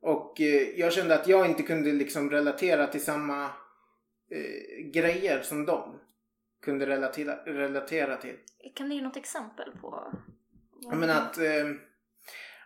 Och 0.00 0.40
eh, 0.40 0.68
jag 0.78 0.92
kände 0.92 1.14
att 1.14 1.28
jag 1.28 1.46
inte 1.46 1.62
kunde 1.62 1.92
liksom 1.92 2.30
relatera 2.30 2.86
till 2.86 3.04
samma 3.04 3.44
eh, 4.30 4.86
grejer 4.92 5.42
som 5.42 5.66
de 5.66 6.00
kunde 6.62 6.86
relatera, 6.86 7.36
relatera 7.44 8.16
till. 8.16 8.36
Kan 8.74 8.88
du 8.88 8.94
ge 8.94 9.02
något 9.02 9.16
exempel 9.16 9.70
på? 9.80 10.12
vad- 10.82 10.96
menar 10.96 11.14
att, 11.22 11.38
eh, 11.38 11.66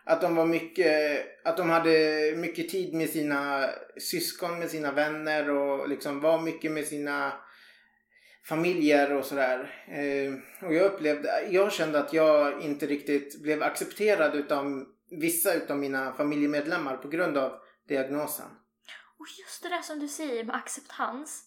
att 0.05 0.21
de 0.21 0.35
var 0.35 0.45
mycket, 0.45 1.25
att 1.45 1.57
de 1.57 1.69
hade 1.69 2.33
mycket 2.37 2.69
tid 2.69 2.93
med 2.93 3.09
sina 3.09 3.69
syskon, 3.97 4.59
med 4.59 4.69
sina 4.69 4.91
vänner 4.91 5.49
och 5.49 5.89
liksom 5.89 6.19
var 6.19 6.41
mycket 6.41 6.71
med 6.71 6.87
sina 6.87 7.33
familjer 8.45 9.13
och 9.13 9.25
sådär. 9.25 9.85
Eh, 9.87 10.67
och 10.67 10.73
jag 10.73 10.85
upplevde, 10.85 11.47
jag 11.49 11.73
kände 11.73 11.99
att 11.99 12.13
jag 12.13 12.61
inte 12.61 12.85
riktigt 12.85 13.41
blev 13.41 13.63
accepterad 13.63 14.35
utav 14.35 14.85
vissa 15.21 15.53
utav 15.53 15.77
mina 15.77 16.13
familjemedlemmar 16.13 16.97
på 16.97 17.07
grund 17.07 17.37
av 17.37 17.51
diagnosen. 17.87 18.45
Och 19.19 19.25
just 19.39 19.63
det 19.63 19.69
där 19.69 19.81
som 19.81 19.99
du 19.99 20.07
säger 20.07 20.43
med 20.43 20.55
acceptans. 20.55 21.43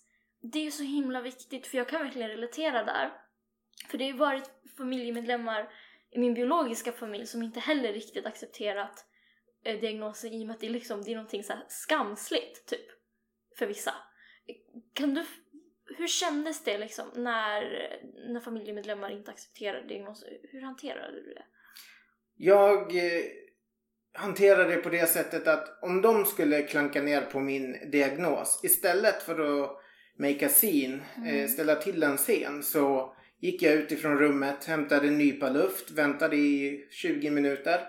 Det 0.52 0.58
är 0.58 0.64
ju 0.64 0.70
så 0.70 0.82
himla 0.82 1.20
viktigt 1.20 1.66
för 1.66 1.78
jag 1.78 1.88
kan 1.88 2.02
verkligen 2.02 2.28
relatera 2.28 2.84
där. 2.84 3.12
För 3.90 3.98
det 3.98 4.04
har 4.04 4.12
ju 4.12 4.18
varit 4.18 4.50
familjemedlemmar 4.76 5.68
min 6.16 6.35
biologiska 6.35 6.92
familj 6.92 7.26
som 7.26 7.42
inte 7.42 7.61
heller 7.61 7.92
riktigt 7.92 8.26
accepterat 8.26 9.04
eh, 9.64 9.80
diagnosen 9.80 10.32
i 10.32 10.42
och 10.42 10.46
med 10.46 10.54
att 10.54 10.61
det 10.61 10.66
är, 10.66 10.70
liksom, 10.70 11.02
det 11.02 11.11
är 11.11 11.14
någonting 11.14 11.44
så 11.44 11.52
skamsligt, 11.68 12.66
typ. 12.66 12.87
För 13.58 13.66
vissa. 13.66 13.94
Kan 14.92 15.14
du... 15.14 15.25
Hur 15.99 16.06
kändes 16.06 16.64
det 16.64 16.78
liksom 16.78 17.06
när, 17.14 17.62
när 18.32 18.40
familjemedlemmar 18.40 19.11
inte 19.11 19.30
accepterade 19.30 19.88
diagnosen? 19.88 20.28
Hur 20.42 20.61
hanterade 20.62 21.23
du 21.23 21.35
det? 21.35 21.44
Jag 22.37 22.96
eh, 22.96 23.23
hanterar 24.12 24.68
det 24.68 24.76
på 24.76 24.88
det 24.88 25.06
sättet 25.06 25.49
att 25.49 25.82
om 25.82 26.02
de 26.02 26.25
skulle 26.25 26.62
klanka 26.62 27.02
ner 27.02 27.20
på 27.20 27.40
min 27.40 27.90
diagnos 27.90 28.61
istället 28.64 29.23
för 29.23 29.62
att 29.62 29.70
make 30.18 30.46
a 30.46 30.49
scene, 30.49 31.04
eh, 31.16 31.35
Mm. 31.35 31.49
ställa 31.49 31.75
till 31.75 32.02
en 32.02 32.16
scen 32.16 32.62
så 32.62 33.15
gick 33.40 33.62
jag 33.62 33.75
ut 33.75 33.93
ifrån 33.93 34.19
rummet, 34.19 34.64
hämtade 34.64 35.09
en 35.09 35.19
nypa 35.19 35.50
luft, 35.50 35.90
väntade 35.90 36.37
i 36.37 36.87
20 36.90 37.31
minuter 37.31 37.81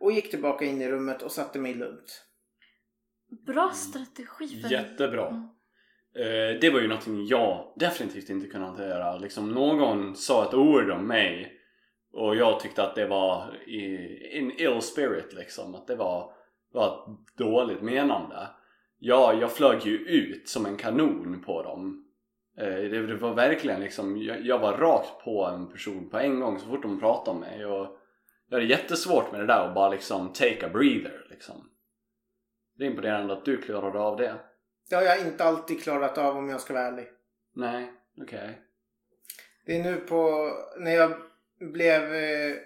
och 0.00 0.12
gick 0.12 0.30
tillbaka 0.30 0.64
in 0.64 0.82
i 0.82 0.88
rummet 0.88 1.22
och 1.22 1.32
satte 1.32 1.58
mig 1.58 1.74
lugnt. 1.74 2.22
Bra 3.46 3.70
strategi 3.74 4.62
för 4.62 4.72
Jättebra. 4.72 5.28
Mm. 5.28 5.42
Eh, 6.16 6.60
det 6.60 6.70
var 6.70 6.80
ju 6.80 6.88
någonting 6.88 7.26
jag 7.26 7.72
definitivt 7.76 8.30
inte 8.30 8.46
kunde 8.46 8.66
hantera. 8.66 9.16
Liksom 9.16 9.52
någon 9.52 10.16
sa 10.16 10.48
ett 10.48 10.54
ord 10.54 10.90
om 10.90 11.06
mig 11.06 11.52
och 12.12 12.36
jag 12.36 12.60
tyckte 12.60 12.82
att 12.82 12.94
det 12.94 13.06
var 13.06 13.56
i, 13.66 13.96
in 14.38 14.50
ill 14.50 14.82
spirit 14.82 15.32
liksom. 15.32 15.74
Att 15.74 15.86
det 15.86 15.96
var, 15.96 16.32
var 16.72 17.16
dåligt 17.36 17.82
menande. 17.82 18.48
Ja, 18.98 19.34
jag 19.40 19.52
flög 19.52 19.86
ju 19.86 19.96
ut 19.96 20.48
som 20.48 20.66
en 20.66 20.76
kanon 20.76 21.42
på 21.46 21.62
dem. 21.62 22.05
Eh, 22.58 22.90
det, 22.90 23.16
var 23.16 23.34
verkligen 23.34 23.80
liksom, 23.80 24.22
jag, 24.22 24.58
var 24.58 24.78
rakt 24.78 25.24
på 25.24 25.44
en 25.44 25.72
person 25.72 26.10
på 26.10 26.18
en 26.18 26.40
gång 26.40 26.58
så 26.58 26.66
fort 26.66 26.82
de 26.82 27.00
pratade 27.00 27.30
om 27.30 27.40
mig. 27.40 27.66
Och 27.66 27.98
jag 28.48 28.56
hade 28.56 28.70
jättesvårt 28.70 29.32
med 29.32 29.40
det 29.40 29.46
där 29.46 29.68
och 29.68 29.74
bara 29.74 29.88
liksom 29.88 30.32
take 30.32 30.66
a 30.66 30.70
breather 30.72 31.26
liksom. 31.30 31.70
Det 32.78 32.84
är 32.84 32.90
imponerande 32.90 33.32
att 33.32 33.44
du 33.44 33.62
klarade 33.62 33.98
av 33.98 34.16
det. 34.16 34.34
Det 34.90 34.96
har 34.96 35.02
jag 35.02 35.20
inte 35.20 35.44
alltid 35.44 35.82
klarat 35.82 36.18
av 36.18 36.36
om 36.36 36.48
jag 36.48 36.60
ska 36.60 36.74
vara 36.74 36.86
ärlig. 36.86 37.06
Nej, 37.54 37.92
okej. 38.22 38.62
Det 39.66 39.80
är 39.80 39.84
nu 39.84 39.96
på, 39.96 40.50
när 40.78 40.90
jag 40.90 41.12
blev 41.58 42.14
eh, 42.14 42.56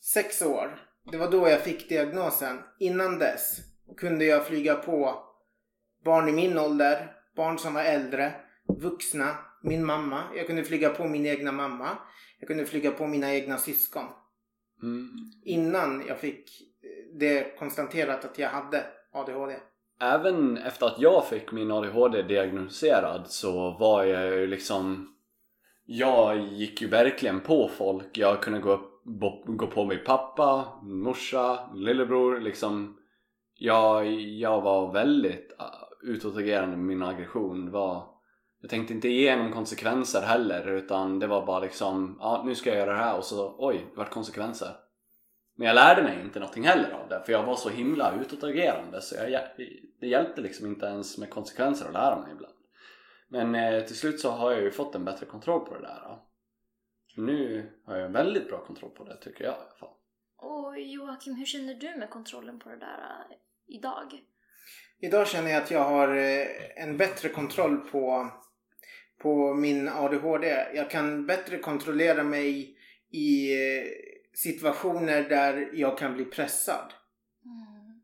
sex 0.00 0.42
år. 0.42 0.78
Det 1.10 1.16
var 1.16 1.30
då 1.30 1.48
jag 1.48 1.60
fick 1.60 1.88
diagnosen. 1.88 2.58
Innan 2.78 3.18
dess 3.18 3.58
kunde 3.96 4.24
jag 4.24 4.46
flyga 4.46 4.74
på 4.74 5.24
barn 6.04 6.28
i 6.28 6.32
min 6.32 6.58
ålder, 6.58 7.19
barn 7.36 7.58
som 7.58 7.74
var 7.74 7.82
äldre, 7.82 8.32
vuxna, 8.68 9.36
min 9.62 9.84
mamma. 9.84 10.22
Jag 10.36 10.46
kunde 10.46 10.64
flyga 10.64 10.88
på 10.88 11.08
min 11.08 11.26
egna 11.26 11.52
mamma. 11.52 11.88
Jag 12.38 12.48
kunde 12.48 12.66
flyga 12.66 12.90
på 12.90 13.06
mina 13.06 13.34
egna 13.34 13.58
syskon. 13.58 14.04
Mm. 14.82 15.10
Innan 15.44 16.04
jag 16.08 16.18
fick 16.18 16.50
det 17.12 17.58
konstaterat 17.58 18.24
att 18.24 18.38
jag 18.38 18.48
hade 18.48 18.86
ADHD. 19.12 19.56
Även 20.00 20.56
efter 20.56 20.86
att 20.86 21.00
jag 21.00 21.28
fick 21.28 21.52
min 21.52 21.70
ADHD 21.70 22.22
diagnostiserad 22.22 23.26
så 23.26 23.70
var 23.70 24.04
jag 24.04 24.24
ju 24.24 24.46
liksom 24.46 25.14
Jag 25.86 26.38
gick 26.38 26.82
ju 26.82 26.88
verkligen 26.88 27.40
på 27.40 27.68
folk. 27.68 28.18
Jag 28.18 28.42
kunde 28.42 28.60
gå, 28.60 28.72
upp, 28.72 29.44
gå 29.46 29.66
på 29.66 29.84
min 29.84 30.04
pappa, 30.06 30.78
morsa, 30.82 31.70
lillebror 31.74 32.40
liksom 32.40 32.98
Jag, 33.58 34.06
jag 34.20 34.60
var 34.60 34.92
väldigt 34.92 35.52
utåtagerande 36.02 36.76
med 36.76 36.86
min 36.86 37.02
aggression. 37.02 37.70
Var, 37.70 38.06
jag 38.60 38.70
tänkte 38.70 38.94
inte 38.94 39.08
igenom 39.08 39.52
konsekvenser 39.52 40.22
heller 40.22 40.66
utan 40.66 41.18
det 41.18 41.26
var 41.26 41.46
bara 41.46 41.60
liksom 41.60 42.16
ja 42.20 42.42
nu 42.46 42.54
ska 42.54 42.70
jag 42.70 42.78
göra 42.78 42.92
det 42.92 42.98
här 42.98 43.16
och 43.16 43.24
så 43.24 43.54
oj, 43.58 43.86
det 43.90 43.98
vart 43.98 44.10
konsekvenser. 44.10 44.76
Men 45.56 45.66
jag 45.66 45.74
lärde 45.74 46.02
mig 46.02 46.20
inte 46.20 46.40
någonting 46.40 46.64
heller 46.64 46.90
av 46.90 47.08
det 47.08 47.22
för 47.26 47.32
jag 47.32 47.46
var 47.46 47.56
så 47.56 47.68
himla 47.68 48.14
utåtagerande 48.20 49.00
så 49.00 49.14
jag, 49.14 49.42
det 50.00 50.06
hjälpte 50.06 50.40
liksom 50.40 50.66
inte 50.66 50.86
ens 50.86 51.18
med 51.18 51.30
konsekvenser 51.30 51.86
att 51.86 51.92
lära 51.92 52.20
mig 52.20 52.32
ibland. 52.32 52.54
Men 53.28 53.54
eh, 53.54 53.84
till 53.84 53.96
slut 53.96 54.20
så 54.20 54.30
har 54.30 54.52
jag 54.52 54.62
ju 54.62 54.70
fått 54.70 54.94
en 54.94 55.04
bättre 55.04 55.26
kontroll 55.26 55.60
på 55.60 55.74
det 55.74 55.80
där. 55.80 56.00
Då. 56.08 56.26
Nu 57.16 57.70
har 57.84 57.96
jag 57.96 58.08
väldigt 58.08 58.48
bra 58.48 58.64
kontroll 58.64 58.90
på 58.90 59.04
det 59.04 59.16
tycker 59.16 59.44
jag 59.44 59.52
i 59.52 59.56
alla 59.56 59.76
fall. 59.80 59.94
Och 60.36 60.80
Joakim, 60.80 61.34
hur 61.34 61.46
känner 61.46 61.74
du 61.74 61.96
med 61.96 62.10
kontrollen 62.10 62.58
på 62.58 62.68
det 62.68 62.76
där 62.76 62.98
eh, 63.30 63.36
idag? 63.66 64.22
Idag 65.02 65.28
känner 65.28 65.50
jag 65.50 65.62
att 65.62 65.70
jag 65.70 65.84
har 65.84 66.16
eh, 66.16 66.46
en 66.76 66.96
bättre 66.96 67.28
kontroll 67.28 67.76
på, 67.76 68.30
på 69.18 69.54
min 69.54 69.88
ADHD. 69.88 70.66
Jag 70.74 70.90
kan 70.90 71.26
bättre 71.26 71.58
kontrollera 71.58 72.24
mig 72.24 72.78
i 73.10 73.52
eh, 73.52 73.84
situationer 74.34 75.28
där 75.28 75.70
jag 75.72 75.98
kan 75.98 76.14
bli 76.14 76.24
pressad. 76.24 76.92
Mm. 77.44 78.00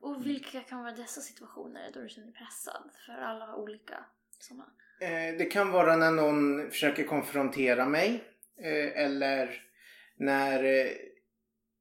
Och 0.00 0.26
vilka 0.26 0.60
kan 0.60 0.82
vara 0.82 0.92
dessa 0.92 1.20
situationer 1.20 1.90
då 1.94 2.00
du 2.00 2.08
känner 2.08 2.26
dig 2.26 2.36
pressad? 2.36 2.90
För 3.06 3.12
alla 3.12 3.46
har 3.46 3.54
olika 3.54 4.04
sådana. 4.38 4.66
Eh, 5.00 5.38
Det 5.38 5.44
kan 5.52 5.70
vara 5.70 5.96
när 5.96 6.10
någon 6.10 6.70
försöker 6.70 7.04
konfrontera 7.04 7.86
mig 7.86 8.24
eller 8.94 9.62
när 10.16 10.88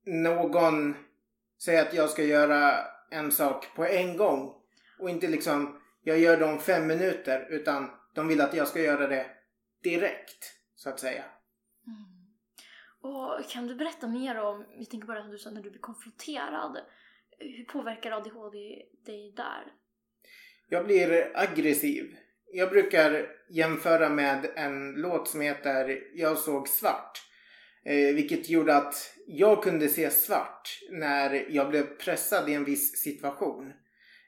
någon 0.05 0.95
säger 1.63 1.81
att 1.81 1.93
jag 1.93 2.09
ska 2.09 2.23
göra 2.23 2.90
en 3.11 3.31
sak 3.31 3.75
på 3.75 3.85
en 3.85 4.17
gång 4.17 4.55
och 4.99 5.09
inte 5.09 5.27
liksom 5.27 5.81
jag 6.03 6.19
gör 6.19 6.37
det 6.37 6.45
om 6.45 6.59
fem 6.59 6.87
minuter 6.87 7.47
utan 7.49 7.89
de 8.13 8.27
vill 8.27 8.41
att 8.41 8.53
jag 8.53 8.67
ska 8.67 8.81
göra 8.81 9.07
det 9.07 9.25
direkt 9.83 10.53
så 10.75 10.89
att 10.89 10.99
säga. 10.99 11.23
Mm. 11.87 12.21
Och 13.01 13.49
kan 13.49 13.67
du 13.67 13.75
berätta 13.75 14.07
mer 14.07 14.39
om, 14.39 14.65
jag 14.77 14.89
tänker 14.89 15.07
bara 15.07 15.19
att 15.19 15.31
du 15.31 15.37
sa 15.37 15.49
när 15.49 15.63
du 15.63 15.69
blir 15.69 15.81
konfronterad. 15.81 16.77
Hur 17.39 17.65
påverkar 17.65 18.11
ADHD 18.11 18.57
dig 19.05 19.33
där? 19.37 19.73
Jag 20.69 20.85
blir 20.85 21.31
aggressiv. 21.35 22.15
Jag 22.53 22.69
brukar 22.69 23.27
jämföra 23.49 24.09
med 24.09 24.51
en 24.55 24.93
låt 24.93 25.27
som 25.27 25.41
heter 25.41 26.03
Jag 26.13 26.37
såg 26.37 26.67
svart. 26.67 27.30
Eh, 27.85 28.15
vilket 28.15 28.49
gjorde 28.49 28.75
att 28.75 28.95
jag 29.27 29.63
kunde 29.63 29.87
se 29.87 30.09
svart 30.09 30.79
när 30.91 31.45
jag 31.49 31.69
blev 31.69 31.83
pressad 31.83 32.49
i 32.49 32.53
en 32.53 32.65
viss 32.65 33.03
situation. 33.03 33.73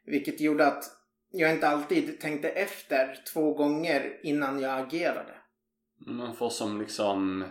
Vilket 0.06 0.42
gjorde 0.42 0.68
att 0.68 0.84
jag 1.32 1.52
inte 1.52 1.68
alltid 1.68 2.20
tänkte 2.20 2.50
efter 2.50 3.18
två 3.34 3.54
gånger 3.54 4.20
innan 4.24 4.60
jag 4.60 4.80
agerade. 4.80 5.34
Man 6.06 6.36
får 6.36 6.50
som 6.50 6.82
liksom 6.82 7.46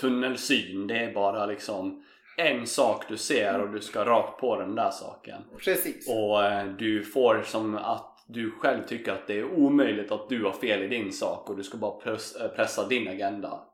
tunnelsyn. 0.00 0.86
Det 0.86 0.98
är 0.98 1.14
bara 1.14 1.46
liksom 1.46 2.04
en 2.36 2.66
sak 2.66 3.04
du 3.08 3.16
ser 3.16 3.60
och 3.60 3.72
du 3.72 3.80
ska 3.80 4.04
rakt 4.04 4.40
på 4.40 4.60
den 4.60 4.74
där 4.74 4.90
saken. 4.90 5.42
Precis. 5.64 6.08
Och 6.08 6.44
eh, 6.44 6.66
du 6.66 7.04
får 7.04 7.42
som 7.42 7.76
att 7.76 8.24
du 8.28 8.50
själv 8.50 8.86
tycker 8.86 9.12
att 9.12 9.26
det 9.26 9.38
är 9.38 9.44
omöjligt 9.44 10.12
att 10.12 10.28
du 10.28 10.44
har 10.44 10.52
fel 10.52 10.82
i 10.82 10.88
din 10.88 11.12
sak 11.12 11.50
och 11.50 11.56
du 11.56 11.62
ska 11.62 11.78
bara 11.78 12.00
press, 12.00 12.36
eh, 12.36 12.48
pressa 12.48 12.88
din 12.88 13.08
agenda. 13.08 13.67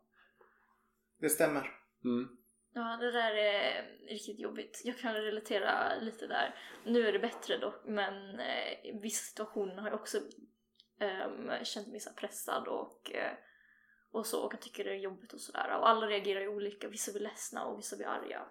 Det 1.25 1.31
stämmer. 1.31 1.71
Mm. 2.05 2.29
Ja, 2.75 2.97
det 3.01 3.11
där 3.11 3.35
är 3.35 3.85
riktigt 4.09 4.39
jobbigt. 4.39 4.83
Jag 4.85 4.99
kan 4.99 5.15
relatera 5.15 5.95
lite 6.01 6.27
där. 6.27 6.55
Nu 6.85 7.09
är 7.09 7.13
det 7.13 7.19
bättre 7.19 7.59
dock, 7.59 7.85
men 7.85 8.41
eh, 8.41 8.87
i 8.87 8.99
vissa 9.03 9.25
situationer 9.25 9.83
har 9.83 9.89
jag 9.89 10.01
också 10.01 10.19
ehm, 11.01 11.65
känt 11.65 11.89
mig 11.89 12.01
så 12.01 12.11
pressad 12.13 12.69
och, 12.69 13.13
eh, 13.15 13.33
och 14.13 14.27
så 14.27 14.43
och 14.43 14.53
jag 14.53 14.61
tycker 14.61 14.85
det 14.85 14.91
är 14.91 14.95
jobbigt 14.95 15.33
och 15.33 15.41
sådär. 15.41 15.79
Och 15.79 15.89
alla 15.89 16.07
reagerar 16.07 16.41
ju 16.41 16.49
olika. 16.49 16.89
Vissa 16.89 17.13
blir 17.13 17.23
ledsna 17.23 17.65
och 17.65 17.79
vissa 17.79 17.97
blir 17.97 18.07
arga. 18.07 18.47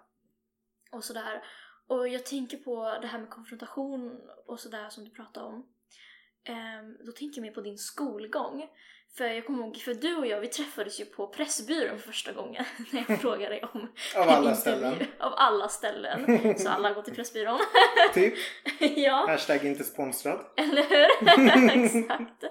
Och 0.92 1.04
sådär. 1.04 1.44
Och 1.86 2.08
jag 2.08 2.26
tänker 2.26 2.56
på 2.56 2.98
det 3.02 3.06
här 3.06 3.18
med 3.18 3.30
konfrontation 3.30 4.20
och 4.46 4.60
sådär 4.60 4.88
som 4.88 5.04
du 5.04 5.10
pratade 5.10 5.46
om. 5.46 5.74
Ehm, 6.44 6.96
då 7.06 7.12
tänker 7.12 7.40
jag 7.40 7.46
mer 7.46 7.54
på 7.54 7.60
din 7.60 7.78
skolgång. 7.78 8.68
För 9.16 9.24
jag 9.24 9.46
kommer 9.46 9.62
ihåg, 9.64 9.76
för 9.76 9.94
du 9.94 10.16
och 10.16 10.26
jag 10.26 10.40
vi 10.40 10.48
träffades 10.48 11.00
ju 11.00 11.04
på 11.04 11.26
Pressbyrån 11.26 11.98
för 11.98 12.06
första 12.06 12.32
gången 12.32 12.64
när 12.92 13.04
jag 13.08 13.20
frågade 13.20 13.48
dig 13.54 13.64
om 13.72 13.92
Av 14.16 14.22
alla 14.28 14.36
intervju. 14.36 14.54
ställen. 14.60 14.94
Av 15.18 15.32
alla 15.36 15.68
ställen. 15.68 16.58
Så 16.58 16.68
alla 16.68 16.92
går 16.92 17.02
till 17.02 17.14
Pressbyrån. 17.14 17.58
Typ. 18.14 18.34
ja, 18.96 19.26
Hashtag 19.28 19.64
inte 19.64 19.84
sponsrad. 19.84 20.40
eller 20.56 20.82
hur? 20.82 21.84
Exakt. 21.84 22.44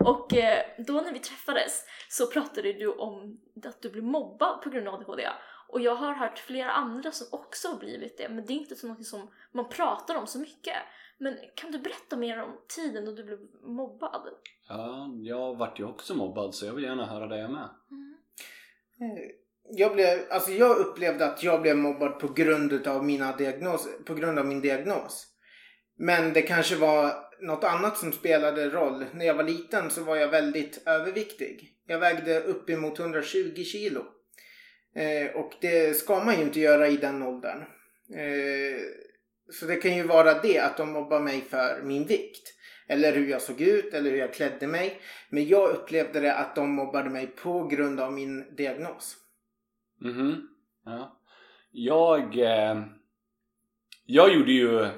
Och 0.00 0.34
eh, 0.34 0.62
då 0.78 0.92
när 0.92 1.12
vi 1.12 1.18
träffades 1.18 1.84
så 2.08 2.26
pratade 2.26 2.72
du 2.72 2.88
om 2.92 3.40
att 3.66 3.82
du 3.82 3.90
blev 3.90 4.04
mobbad 4.04 4.62
på 4.62 4.70
grund 4.70 4.88
av 4.88 4.94
ADHD. 4.94 5.28
Och 5.68 5.80
jag 5.80 5.94
har 5.94 6.12
hört 6.14 6.38
flera 6.38 6.70
andra 6.70 7.10
som 7.12 7.26
också 7.30 7.68
har 7.68 7.76
blivit 7.78 8.18
det, 8.18 8.28
men 8.28 8.46
det 8.46 8.52
är 8.52 8.54
inte 8.56 8.76
så 8.76 8.86
något 8.86 9.06
som 9.06 9.30
man 9.52 9.68
pratar 9.68 10.14
om 10.14 10.26
så 10.26 10.38
mycket. 10.38 10.76
Men 11.18 11.36
kan 11.54 11.72
du 11.72 11.78
berätta 11.78 12.16
mer 12.16 12.42
om 12.42 12.56
tiden 12.76 13.04
då 13.04 13.12
du 13.12 13.24
blev 13.24 13.38
mobbad? 13.62 14.22
Ja, 14.68 15.10
jag 15.22 15.56
vart 15.56 15.80
ju 15.80 15.84
också 15.84 16.14
mobbad 16.14 16.54
så 16.54 16.66
jag 16.66 16.72
vill 16.72 16.84
gärna 16.84 17.06
höra 17.06 17.26
det 17.26 17.48
med. 17.48 17.68
Mm. 17.90 18.16
Eh, 19.00 19.30
Jag, 19.68 19.94
blev, 19.94 20.20
alltså 20.30 20.50
jag 20.50 20.76
upplevde 20.78 21.26
att 21.26 21.42
jag 21.42 21.62
blev 21.62 21.76
mobbad 21.76 22.18
på 22.18 22.28
grund 22.28 22.86
av, 22.86 23.04
mina 23.04 23.36
diagnos, 23.36 23.88
på 24.06 24.14
grund 24.14 24.38
av 24.38 24.46
min 24.46 24.60
diagnos. 24.60 25.26
Men 25.96 26.32
det 26.32 26.42
kanske 26.42 26.76
var 26.76 27.12
något 27.40 27.64
annat 27.64 27.98
som 27.98 28.12
spelade 28.12 28.70
roll. 28.70 29.04
När 29.12 29.26
jag 29.26 29.34
var 29.34 29.44
liten 29.44 29.90
så 29.90 30.04
var 30.04 30.16
jag 30.16 30.28
väldigt 30.28 30.82
överviktig. 30.86 31.70
Jag 31.86 31.98
vägde 31.98 32.40
uppemot 32.40 32.98
120 32.98 33.62
kilo. 33.62 34.04
Eh, 34.94 35.36
och 35.36 35.52
det 35.60 35.96
ska 35.96 36.24
man 36.24 36.36
ju 36.36 36.42
inte 36.42 36.60
göra 36.60 36.88
i 36.88 36.96
den 36.96 37.22
åldern. 37.22 37.58
Eh, 38.14 38.80
så 39.52 39.66
det 39.66 39.76
kan 39.76 39.96
ju 39.96 40.02
vara 40.02 40.42
det 40.42 40.58
att 40.58 40.76
de 40.76 40.92
mobbar 40.92 41.20
mig 41.20 41.40
för 41.40 41.82
min 41.82 42.06
vikt. 42.06 42.54
Eller 42.88 43.12
hur 43.12 43.28
jag 43.28 43.42
såg 43.42 43.60
ut 43.60 43.94
eller 43.94 44.10
hur 44.10 44.18
jag 44.18 44.34
klädde 44.34 44.66
mig. 44.66 45.00
Men 45.28 45.48
jag 45.48 45.70
upplevde 45.70 46.20
det 46.20 46.34
att 46.34 46.54
de 46.54 46.74
mobbade 46.74 47.10
mig 47.10 47.26
på 47.26 47.66
grund 47.66 48.00
av 48.00 48.12
min 48.12 48.56
diagnos. 48.56 49.16
Mhm. 50.00 50.48
Ja. 50.84 51.20
Jag... 51.70 52.38
Eh, 52.38 52.82
jag 54.06 54.34
gjorde 54.34 54.52
ju 54.52 54.88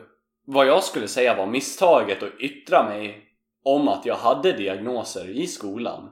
vad 0.45 0.67
jag 0.67 0.85
skulle 0.85 1.09
säga 1.09 1.37
var 1.37 1.47
misstaget 1.47 2.23
att 2.23 2.41
yttra 2.41 2.89
mig 2.89 3.23
om 3.63 3.89
att 3.89 4.07
jag 4.07 4.15
hade 4.15 4.53
diagnoser 4.53 5.29
i 5.29 5.47
skolan. 5.47 6.11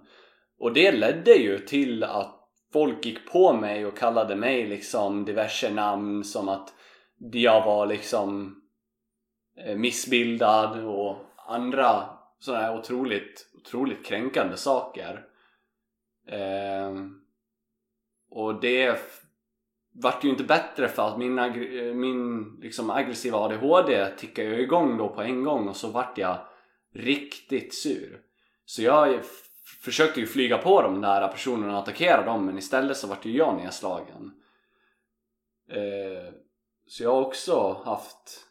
Och 0.58 0.72
det 0.72 0.92
ledde 0.92 1.34
ju 1.34 1.58
till 1.58 2.04
att 2.04 2.40
folk 2.72 3.04
gick 3.06 3.30
på 3.32 3.52
mig 3.52 3.86
och 3.86 3.98
kallade 3.98 4.36
mig 4.36 4.66
liksom 4.66 5.24
diverse 5.24 5.70
namn 5.70 6.24
som 6.24 6.48
att 6.48 6.72
jag 7.32 7.64
var 7.64 7.86
liksom 7.86 8.56
eh, 9.56 9.76
missbildad 9.76 10.84
och 10.84 11.16
andra 11.36 12.08
sådana 12.38 12.62
här 12.64 12.78
otroligt, 12.78 13.50
otroligt 13.54 14.06
kränkande 14.06 14.56
saker. 14.56 15.26
Eh, 16.28 16.94
och 18.30 18.60
det 18.60 18.98
vart 19.92 20.24
ju 20.24 20.28
inte 20.28 20.44
bättre 20.44 20.88
för 20.88 21.08
att 21.08 21.18
min, 21.18 21.38
ag- 21.38 21.94
min 21.96 22.56
liksom 22.60 22.90
aggressiva 22.90 23.38
ADHD 23.38 24.10
tickade 24.16 24.48
ju 24.48 24.62
igång 24.62 24.96
då 24.98 25.08
på 25.08 25.22
en 25.22 25.44
gång 25.44 25.68
och 25.68 25.76
så 25.76 25.88
vart 25.88 26.18
jag 26.18 26.38
riktigt 26.94 27.74
sur. 27.74 28.20
Så 28.64 28.82
jag 28.82 29.20
försökte 29.82 30.20
ju 30.20 30.26
flyga 30.26 30.58
på 30.58 30.82
de 30.82 31.00
där 31.00 31.28
personerna 31.28 31.72
och 31.72 31.78
attackera 31.78 32.24
dem 32.24 32.46
men 32.46 32.58
istället 32.58 32.96
så 32.96 33.06
vart 33.06 33.24
ju 33.24 33.36
jag 33.36 33.56
nedslagen. 33.56 34.32
Eh, 35.70 36.34
så 36.86 37.02
jag 37.02 37.10
har 37.10 37.20
också 37.20 37.82
haft 37.84 38.46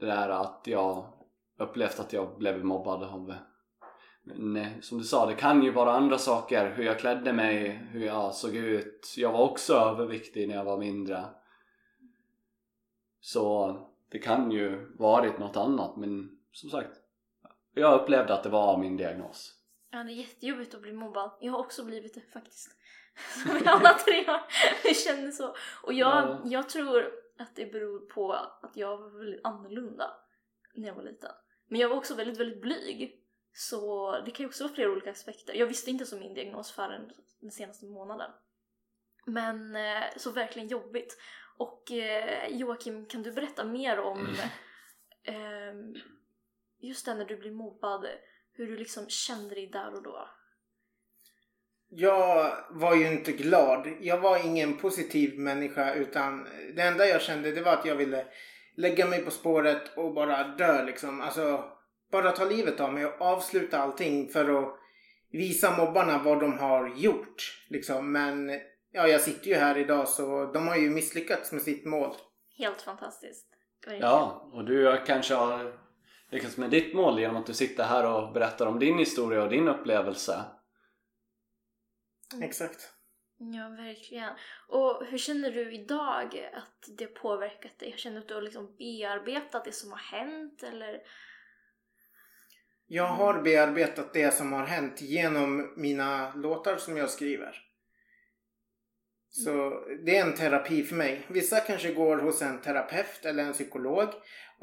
det 0.00 0.06
där 0.06 0.28
att 0.28 0.62
jag 0.64 1.12
upplevt 1.58 2.00
att 2.00 2.12
jag 2.12 2.38
blev 2.38 2.64
mobbad 2.64 3.02
av 3.02 3.34
men 4.24 4.56
eh, 4.56 4.80
som 4.80 4.98
du 4.98 5.04
sa, 5.04 5.26
det 5.26 5.34
kan 5.34 5.62
ju 5.62 5.72
vara 5.72 5.92
andra 5.92 6.18
saker. 6.18 6.70
Hur 6.70 6.84
jag 6.84 6.98
klädde 6.98 7.32
mig, 7.32 7.68
hur 7.68 8.06
jag 8.06 8.34
såg 8.34 8.54
ut. 8.56 9.14
Jag 9.16 9.32
var 9.32 9.50
också 9.50 9.74
överviktig 9.74 10.48
när 10.48 10.54
jag 10.54 10.64
var 10.64 10.78
mindre. 10.78 11.24
Så 13.20 13.76
det 14.08 14.18
kan 14.18 14.50
ju 14.50 14.94
varit 14.98 15.38
något 15.38 15.56
annat 15.56 15.96
men 15.96 16.38
som 16.52 16.70
sagt, 16.70 16.90
jag 17.74 18.00
upplevde 18.00 18.34
att 18.34 18.42
det 18.42 18.48
var 18.48 18.78
min 18.78 18.96
diagnos. 18.96 19.54
Ja, 19.90 19.98
det 19.98 20.12
är 20.12 20.14
jättejobbigt 20.14 20.74
att 20.74 20.82
bli 20.82 20.92
mobbad. 20.92 21.30
Jag 21.40 21.52
har 21.52 21.58
också 21.58 21.84
blivit 21.84 22.14
det 22.14 22.32
faktiskt. 22.32 22.76
Som 23.46 23.54
vi 23.54 23.66
alla 23.66 23.94
tre 23.94 24.24
har. 24.26 24.40
Jag 24.84 24.96
känner 24.96 25.30
så. 25.30 25.54
Och 25.82 25.92
jag, 25.92 26.28
Ja. 26.28 26.40
jag 26.44 26.68
tror 26.68 27.21
att 27.42 27.56
det 27.56 27.72
beror 27.72 28.00
på 28.00 28.32
att 28.32 28.76
jag 28.76 28.98
var 28.98 29.18
väldigt 29.18 29.44
annorlunda 29.44 30.10
när 30.74 30.88
jag 30.88 30.94
var 30.94 31.02
liten. 31.02 31.30
Men 31.68 31.80
jag 31.80 31.88
var 31.88 31.96
också 31.96 32.14
väldigt, 32.14 32.40
väldigt 32.40 32.62
blyg. 32.62 33.18
Så 33.52 34.12
det 34.24 34.30
kan 34.30 34.44
ju 34.44 34.48
också 34.48 34.64
vara 34.64 34.74
flera 34.74 34.90
olika 34.90 35.10
aspekter. 35.10 35.54
Jag 35.54 35.66
visste 35.66 35.90
inte 35.90 36.06
så 36.06 36.16
min 36.16 36.34
diagnos 36.34 36.72
förrän 36.72 37.12
den 37.40 37.50
senaste 37.50 37.86
månaden. 37.86 38.30
Men 39.26 39.76
eh, 39.76 40.04
så 40.16 40.30
verkligen 40.30 40.68
jobbigt. 40.68 41.18
Och 41.56 41.92
eh, 41.92 42.48
Joakim, 42.56 43.06
kan 43.06 43.22
du 43.22 43.32
berätta 43.32 43.64
mer 43.64 43.98
om 43.98 44.36
ehm, 45.24 45.94
just 46.78 47.06
det 47.06 47.14
när 47.14 47.24
du 47.24 47.36
blir 47.36 47.52
mobbad, 47.52 48.06
hur 48.52 48.66
du 48.66 48.76
liksom 48.76 49.08
kände 49.08 49.54
dig 49.54 49.66
där 49.66 49.94
och 49.94 50.02
då? 50.02 50.28
Jag 51.94 52.52
var 52.70 52.94
ju 52.94 53.06
inte 53.06 53.32
glad. 53.32 53.88
Jag 54.00 54.18
var 54.18 54.46
ingen 54.46 54.76
positiv 54.76 55.38
människa 55.38 55.94
utan 55.94 56.46
det 56.76 56.82
enda 56.82 57.06
jag 57.06 57.22
kände 57.22 57.52
det 57.52 57.62
var 57.62 57.72
att 57.72 57.86
jag 57.86 57.96
ville 57.96 58.26
lägga 58.76 59.06
mig 59.06 59.24
på 59.24 59.30
spåret 59.30 59.96
och 59.96 60.14
bara 60.14 60.48
dö 60.48 60.84
liksom. 60.84 61.20
Alltså 61.20 61.64
bara 62.12 62.30
ta 62.30 62.44
livet 62.44 62.80
av 62.80 62.92
mig 62.92 63.06
och 63.06 63.20
avsluta 63.20 63.78
allting 63.78 64.28
för 64.28 64.62
att 64.62 64.74
visa 65.30 65.76
mobbarna 65.76 66.22
vad 66.24 66.40
de 66.40 66.58
har 66.58 66.92
gjort. 66.96 67.64
Liksom. 67.68 68.12
Men 68.12 68.50
ja, 68.92 69.08
jag 69.08 69.20
sitter 69.20 69.48
ju 69.48 69.54
här 69.54 69.78
idag 69.78 70.08
så 70.08 70.52
de 70.52 70.68
har 70.68 70.76
ju 70.76 70.90
misslyckats 70.90 71.52
med 71.52 71.62
sitt 71.62 71.84
mål. 71.84 72.14
Helt 72.58 72.82
fantastiskt. 72.82 73.46
Verkligen. 73.86 74.10
Ja, 74.10 74.50
och 74.52 74.64
du 74.64 75.00
kanske 75.06 75.34
har 75.34 75.72
lyckats 76.30 76.56
med 76.56 76.70
ditt 76.70 76.94
mål 76.94 77.20
genom 77.20 77.36
att 77.36 77.46
du 77.46 77.54
sitter 77.54 77.84
här 77.84 78.06
och 78.06 78.32
berättar 78.32 78.66
om 78.66 78.78
din 78.78 78.98
historia 78.98 79.42
och 79.42 79.50
din 79.50 79.68
upplevelse. 79.68 80.44
Mm. 82.32 82.48
Exakt. 82.48 82.92
Ja, 83.38 83.68
verkligen. 83.68 84.30
Och 84.68 85.06
hur 85.06 85.18
känner 85.18 85.50
du 85.50 85.72
idag 85.72 86.50
att 86.54 86.98
det 86.98 87.06
påverkat 87.06 87.78
dig? 87.78 87.94
Känner 87.96 88.16
du 88.16 88.22
att 88.22 88.28
du 88.28 88.34
har 88.34 88.42
liksom 88.42 88.76
bearbetat 88.78 89.64
det 89.64 89.72
som 89.72 89.90
har 89.90 89.98
hänt 89.98 90.62
eller? 90.62 91.02
Jag 92.86 93.06
har 93.06 93.42
bearbetat 93.42 94.12
det 94.12 94.34
som 94.34 94.52
har 94.52 94.66
hänt 94.66 95.02
genom 95.02 95.74
mina 95.76 96.34
låtar 96.34 96.76
som 96.76 96.96
jag 96.96 97.10
skriver. 97.10 97.68
Så 99.28 99.84
det 100.04 100.18
är 100.18 100.26
en 100.26 100.34
terapi 100.34 100.82
för 100.82 100.96
mig. 100.96 101.26
Vissa 101.28 101.60
kanske 101.60 101.92
går 101.92 102.16
hos 102.16 102.42
en 102.42 102.60
terapeut 102.60 103.24
eller 103.24 103.44
en 103.44 103.52
psykolog. 103.52 104.08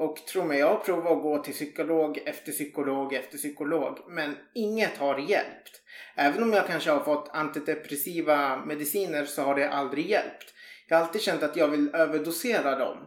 Och 0.00 0.16
tro 0.16 0.44
mig, 0.44 0.58
jag 0.58 0.66
har 0.66 0.76
provat 0.76 1.12
att 1.12 1.22
gå 1.22 1.42
till 1.42 1.54
psykolog 1.54 2.18
efter 2.26 2.52
psykolog 2.52 3.14
efter 3.14 3.38
psykolog. 3.38 3.98
Men 4.08 4.36
inget 4.54 4.96
har 4.96 5.18
hjälpt. 5.18 5.82
Även 6.14 6.42
om 6.42 6.52
jag 6.52 6.66
kanske 6.66 6.90
har 6.90 7.04
fått 7.04 7.28
antidepressiva 7.32 8.64
mediciner 8.64 9.24
så 9.24 9.42
har 9.42 9.54
det 9.54 9.70
aldrig 9.70 10.06
hjälpt. 10.06 10.54
Jag 10.88 10.96
har 10.96 11.04
alltid 11.04 11.20
känt 11.20 11.42
att 11.42 11.56
jag 11.56 11.68
vill 11.68 11.94
överdosera 11.94 12.78
dem. 12.78 12.98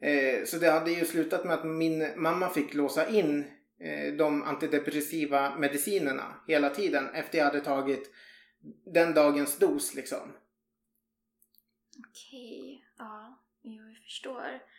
Eh, 0.00 0.44
så 0.44 0.58
det 0.58 0.70
hade 0.70 0.90
ju 0.90 1.04
slutat 1.04 1.44
med 1.44 1.54
att 1.54 1.64
min 1.64 2.08
mamma 2.16 2.48
fick 2.48 2.74
låsa 2.74 3.08
in 3.08 3.44
eh, 3.80 4.14
de 4.14 4.42
antidepressiva 4.42 5.58
medicinerna 5.58 6.40
hela 6.46 6.70
tiden 6.70 7.08
efter 7.14 7.38
jag 7.38 7.44
hade 7.44 7.60
tagit 7.60 8.10
den 8.94 9.14
dagens 9.14 9.58
dos 9.58 9.94
liksom. 9.94 10.32
Okej, 11.98 12.84
ja, 12.98 13.44
jag 13.62 13.96
förstår. 14.04 14.77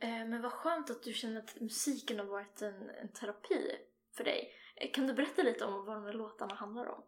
Eh, 0.00 0.28
men 0.28 0.42
vad 0.42 0.52
skönt 0.52 0.90
att 0.90 1.02
du 1.02 1.12
känner 1.12 1.38
att 1.38 1.60
musiken 1.60 2.18
har 2.18 2.26
varit 2.26 2.62
en, 2.62 2.90
en 3.02 3.08
terapi 3.08 3.70
för 4.16 4.24
dig. 4.24 4.52
Eh, 4.76 4.90
kan 4.92 5.06
du 5.06 5.14
berätta 5.14 5.42
lite 5.42 5.64
om 5.64 5.86
vad 5.86 5.96
de 5.96 6.04
här 6.04 6.12
låtarna 6.12 6.54
handlar 6.54 6.86
om? 6.86 7.02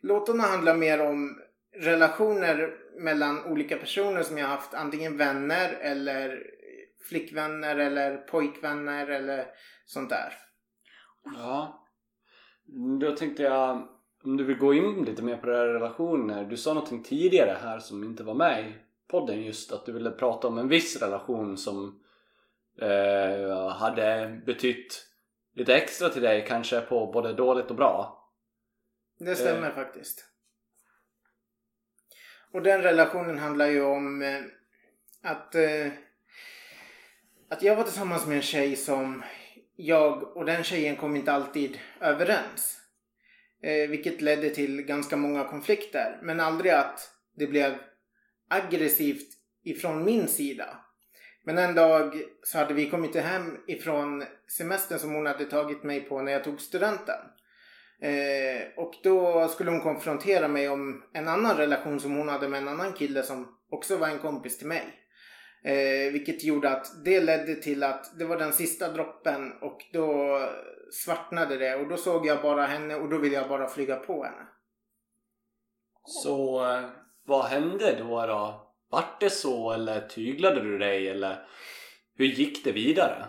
Låtarna 0.00 0.42
handlar 0.42 0.76
mer 0.76 1.00
om 1.00 1.40
relationer 1.72 2.78
mellan 2.98 3.44
olika 3.44 3.76
personer 3.76 4.22
som 4.22 4.38
jag 4.38 4.46
har 4.46 4.56
haft. 4.56 4.74
Antingen 4.74 5.16
vänner 5.16 5.72
eller 5.72 6.42
flickvänner 7.08 7.76
eller 7.76 8.16
pojkvänner 8.16 9.06
eller 9.06 9.46
sånt 9.84 10.10
där. 10.10 10.32
Ja. 11.24 11.86
Då 13.00 13.16
tänkte 13.16 13.42
jag, 13.42 13.88
om 14.24 14.36
du 14.36 14.44
vill 14.44 14.58
gå 14.58 14.74
in 14.74 15.04
lite 15.04 15.22
mer 15.22 15.36
på 15.36 15.46
det 15.46 15.56
här 15.56 15.66
relationer. 15.66 16.44
Du 16.44 16.56
sa 16.56 16.74
någonting 16.74 17.02
tidigare 17.02 17.58
här 17.62 17.78
som 17.78 18.04
inte 18.04 18.22
var 18.22 18.34
med 18.34 18.68
i 18.68 18.74
podden 19.08 19.42
just 19.42 19.72
att 19.72 19.86
du 19.86 19.92
ville 19.92 20.10
prata 20.10 20.48
om 20.48 20.58
en 20.58 20.68
viss 20.68 21.02
relation 21.02 21.56
som 21.56 22.03
eh, 22.80 23.68
hade 23.68 24.40
betytt 24.46 25.06
lite 25.54 25.74
extra 25.74 26.08
till 26.08 26.22
dig 26.22 26.44
kanske 26.48 26.80
på 26.80 27.06
både 27.06 27.32
dåligt 27.32 27.70
och 27.70 27.76
bra. 27.76 28.20
Det 29.18 29.36
stämmer 29.36 29.70
faktiskt. 29.70 30.24
Och 32.52 32.62
den 32.62 32.82
relationen 32.82 33.38
handlar 33.38 33.66
ju 33.66 33.82
om 33.82 34.22
eh, 34.22 34.40
att, 35.22 35.54
eh, 35.54 35.86
att 37.48 37.62
jag 37.62 37.76
var 37.76 37.84
tillsammans 37.84 38.26
med 38.26 38.36
en 38.36 38.42
tjej 38.42 38.76
som 38.76 39.22
jag 39.76 40.36
och 40.36 40.44
den 40.44 40.64
tjejen 40.64 40.96
kom 40.96 41.16
inte 41.16 41.32
alltid 41.32 41.78
överens. 42.00 42.80
Eh, 43.62 43.90
vilket 43.90 44.20
ledde 44.20 44.50
till 44.50 44.82
ganska 44.82 45.16
många 45.16 45.44
konflikter. 45.44 46.18
Men 46.22 46.40
aldrig 46.40 46.72
att 46.72 47.10
det 47.36 47.46
blev 47.46 47.78
aggressivt 48.48 49.28
ifrån 49.62 50.04
min 50.04 50.28
sida. 50.28 50.78
Men 51.44 51.58
en 51.58 51.74
dag 51.74 52.22
så 52.42 52.58
hade 52.58 52.74
vi 52.74 52.90
kommit 52.90 53.16
hem 53.16 53.56
ifrån 53.66 54.24
semestern 54.58 54.98
som 54.98 55.14
hon 55.14 55.26
hade 55.26 55.44
tagit 55.44 55.82
mig 55.82 56.00
på 56.00 56.22
när 56.22 56.32
jag 56.32 56.44
tog 56.44 56.60
studenten. 56.60 57.20
Eh, 58.00 58.62
och 58.76 58.94
då 59.02 59.48
skulle 59.48 59.70
hon 59.70 59.80
konfrontera 59.80 60.48
mig 60.48 60.68
om 60.68 61.04
en 61.12 61.28
annan 61.28 61.56
relation 61.56 62.00
som 62.00 62.16
hon 62.16 62.28
hade 62.28 62.48
med 62.48 62.62
en 62.62 62.68
annan 62.68 62.92
kille 62.92 63.22
som 63.22 63.58
också 63.70 63.96
var 63.96 64.08
en 64.08 64.18
kompis 64.18 64.58
till 64.58 64.66
mig. 64.66 65.00
Eh, 65.64 66.12
vilket 66.12 66.44
gjorde 66.44 66.70
att 66.70 67.04
det 67.04 67.20
ledde 67.20 67.54
till 67.54 67.82
att 67.82 68.18
det 68.18 68.24
var 68.24 68.38
den 68.38 68.52
sista 68.52 68.92
droppen 68.92 69.52
och 69.60 69.80
då 69.92 70.40
svartnade 70.92 71.56
det 71.56 71.76
och 71.76 71.88
då 71.88 71.96
såg 71.96 72.26
jag 72.26 72.42
bara 72.42 72.66
henne 72.66 72.94
och 72.94 73.08
då 73.08 73.18
ville 73.18 73.34
jag 73.34 73.48
bara 73.48 73.68
flyga 73.68 73.96
på 73.96 74.24
henne. 74.24 74.46
Så 76.04 76.64
eh, 76.70 76.84
vad 77.24 77.44
hände 77.44 77.96
då 77.98 78.26
då? 78.26 78.63
Vart 78.94 79.20
det 79.20 79.30
så 79.30 79.72
eller 79.72 80.00
tyglade 80.00 80.62
du 80.62 80.78
dig 80.78 81.08
eller 81.08 81.46
hur 82.16 82.26
gick 82.26 82.64
det 82.64 82.72
vidare? 82.72 83.26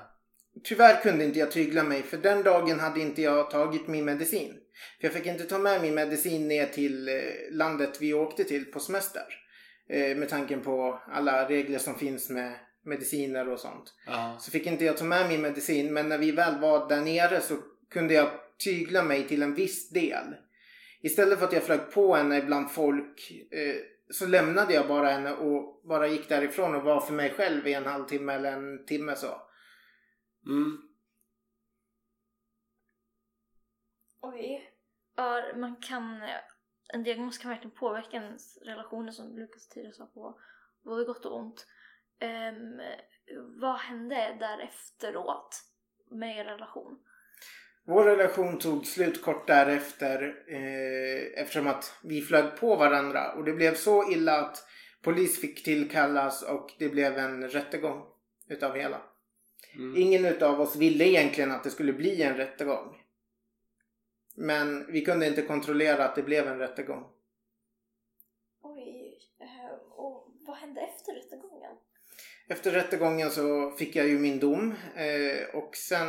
tyvärr 0.63 1.01
kunde 1.01 1.23
inte 1.23 1.39
jag 1.39 1.51
tygla 1.51 1.83
mig 1.83 2.03
för 2.03 2.17
den 2.17 2.43
dagen 2.43 2.79
hade 2.79 2.99
inte 2.99 3.21
jag 3.21 3.51
tagit 3.51 3.87
min 3.87 4.05
medicin. 4.05 4.53
För 4.99 5.07
jag 5.07 5.13
fick 5.13 5.25
inte 5.25 5.43
ta 5.43 5.57
med 5.57 5.81
min 5.81 5.93
medicin 5.93 6.47
ner 6.47 6.65
till 6.65 7.07
eh, 7.07 7.13
landet 7.51 7.97
vi 8.01 8.13
åkte 8.13 8.43
till 8.43 8.65
på 8.65 8.79
semester. 8.79 9.23
Eh, 9.89 10.17
med 10.17 10.29
tanken 10.29 10.61
på 10.61 11.01
alla 11.07 11.49
regler 11.49 11.79
som 11.79 11.95
finns 11.95 12.29
med 12.29 12.53
mediciner 12.85 13.49
och 13.49 13.59
sånt. 13.59 13.93
Ja. 14.07 14.37
Så 14.39 14.51
fick 14.51 14.67
inte 14.67 14.85
jag 14.85 14.97
ta 14.97 15.05
med 15.05 15.29
min 15.29 15.41
medicin 15.41 15.93
men 15.93 16.09
när 16.09 16.17
vi 16.17 16.31
väl 16.31 16.59
var 16.59 16.89
där 16.89 17.01
nere 17.01 17.41
så 17.41 17.57
kunde 17.91 18.13
jag 18.13 18.29
tygla 18.63 19.03
mig 19.03 19.27
till 19.27 19.43
en 19.43 19.55
viss 19.55 19.89
del. 19.89 20.35
Istället 21.01 21.39
för 21.39 21.45
att 21.45 21.53
jag 21.53 21.63
flög 21.63 21.91
på 21.91 22.15
henne 22.15 22.41
bland 22.41 22.71
folk 22.71 23.31
eh, 23.51 23.75
så 24.09 24.25
lämnade 24.25 24.73
jag 24.73 24.87
bara 24.87 25.09
henne 25.09 25.33
och 25.33 25.81
bara 25.83 26.07
gick 26.07 26.29
därifrån 26.29 26.75
och 26.75 26.83
var 26.83 27.01
för 27.01 27.13
mig 27.13 27.33
själv 27.33 27.67
i 27.67 27.73
en 27.73 27.85
halvtimme 27.85 28.33
eller 28.33 28.51
en 28.51 28.85
timme 28.85 29.15
så. 29.15 29.41
Mm. 30.45 30.77
Oj. 34.21 34.71
Ja, 35.15 35.43
man 35.55 35.75
kan... 35.75 36.21
En 36.93 37.03
diagnos 37.03 37.37
kan 37.37 37.49
verkligen 37.51 37.75
påverka 37.75 38.17
ens 38.17 38.57
relationer 38.57 39.11
som 39.11 39.37
Lukas 39.37 39.67
tidigare 39.67 39.93
sa 39.93 40.05
på 40.05 40.39
både 40.83 41.05
gott 41.05 41.25
och 41.25 41.39
ont. 41.39 41.67
Ehm, 42.19 42.81
vad 43.61 43.75
hände 43.75 44.37
därefteråt 44.39 45.63
med 46.11 46.37
er 46.37 46.45
relation? 46.45 47.04
Vår 47.87 48.03
relation 48.03 48.59
tog 48.59 48.85
slut 48.85 49.21
kort 49.21 49.47
därefter 49.47 50.43
eh, 50.47 51.41
eftersom 51.41 51.67
att 51.67 51.93
vi 52.03 52.21
flög 52.21 52.57
på 52.59 52.75
varandra 52.75 53.31
och 53.31 53.43
det 53.43 53.53
blev 53.53 53.75
så 53.75 54.11
illa 54.11 54.39
att 54.39 54.63
polis 55.01 55.41
fick 55.41 55.63
tillkallas 55.63 56.43
och 56.43 56.73
det 56.79 56.89
blev 56.89 57.17
en 57.17 57.49
rättegång 57.49 58.03
utav 58.47 58.75
hela. 58.75 59.01
Mm. 59.75 59.97
Ingen 59.97 60.25
utav 60.25 60.61
oss 60.61 60.75
ville 60.75 61.05
egentligen 61.07 61.51
att 61.51 61.63
det 61.63 61.69
skulle 61.69 61.93
bli 61.93 62.21
en 62.21 62.37
rättegång. 62.37 63.01
Men 64.35 64.91
vi 64.91 65.05
kunde 65.05 65.27
inte 65.27 65.41
kontrollera 65.41 66.05
att 66.05 66.15
det 66.15 66.23
blev 66.23 66.47
en 66.47 66.59
rättegång. 66.59 67.03
Oj. 68.61 69.17
eh, 69.39 69.91
och 69.91 70.27
vad 70.47 70.57
hände 70.57 70.81
efter 70.81 71.13
rättegången? 71.13 71.71
Efter 72.47 72.71
rättegången 72.71 73.31
så 73.31 73.71
fick 73.71 73.95
jag 73.95 74.07
ju 74.07 74.19
min 74.19 74.39
dom 74.39 74.75
eh, 74.95 75.55
och 75.55 75.75
sen 75.75 76.07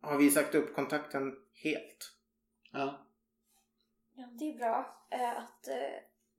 har 0.00 0.18
vi 0.18 0.30
sagt 0.30 0.54
upp 0.54 0.74
kontakten 0.74 1.34
helt. 1.62 2.12
Ja. 2.72 3.06
Ja, 4.14 4.28
det 4.38 4.44
är 4.44 4.58
bra 4.58 5.06
eh, 5.10 5.38
att 5.38 5.68
eh, 5.68 5.74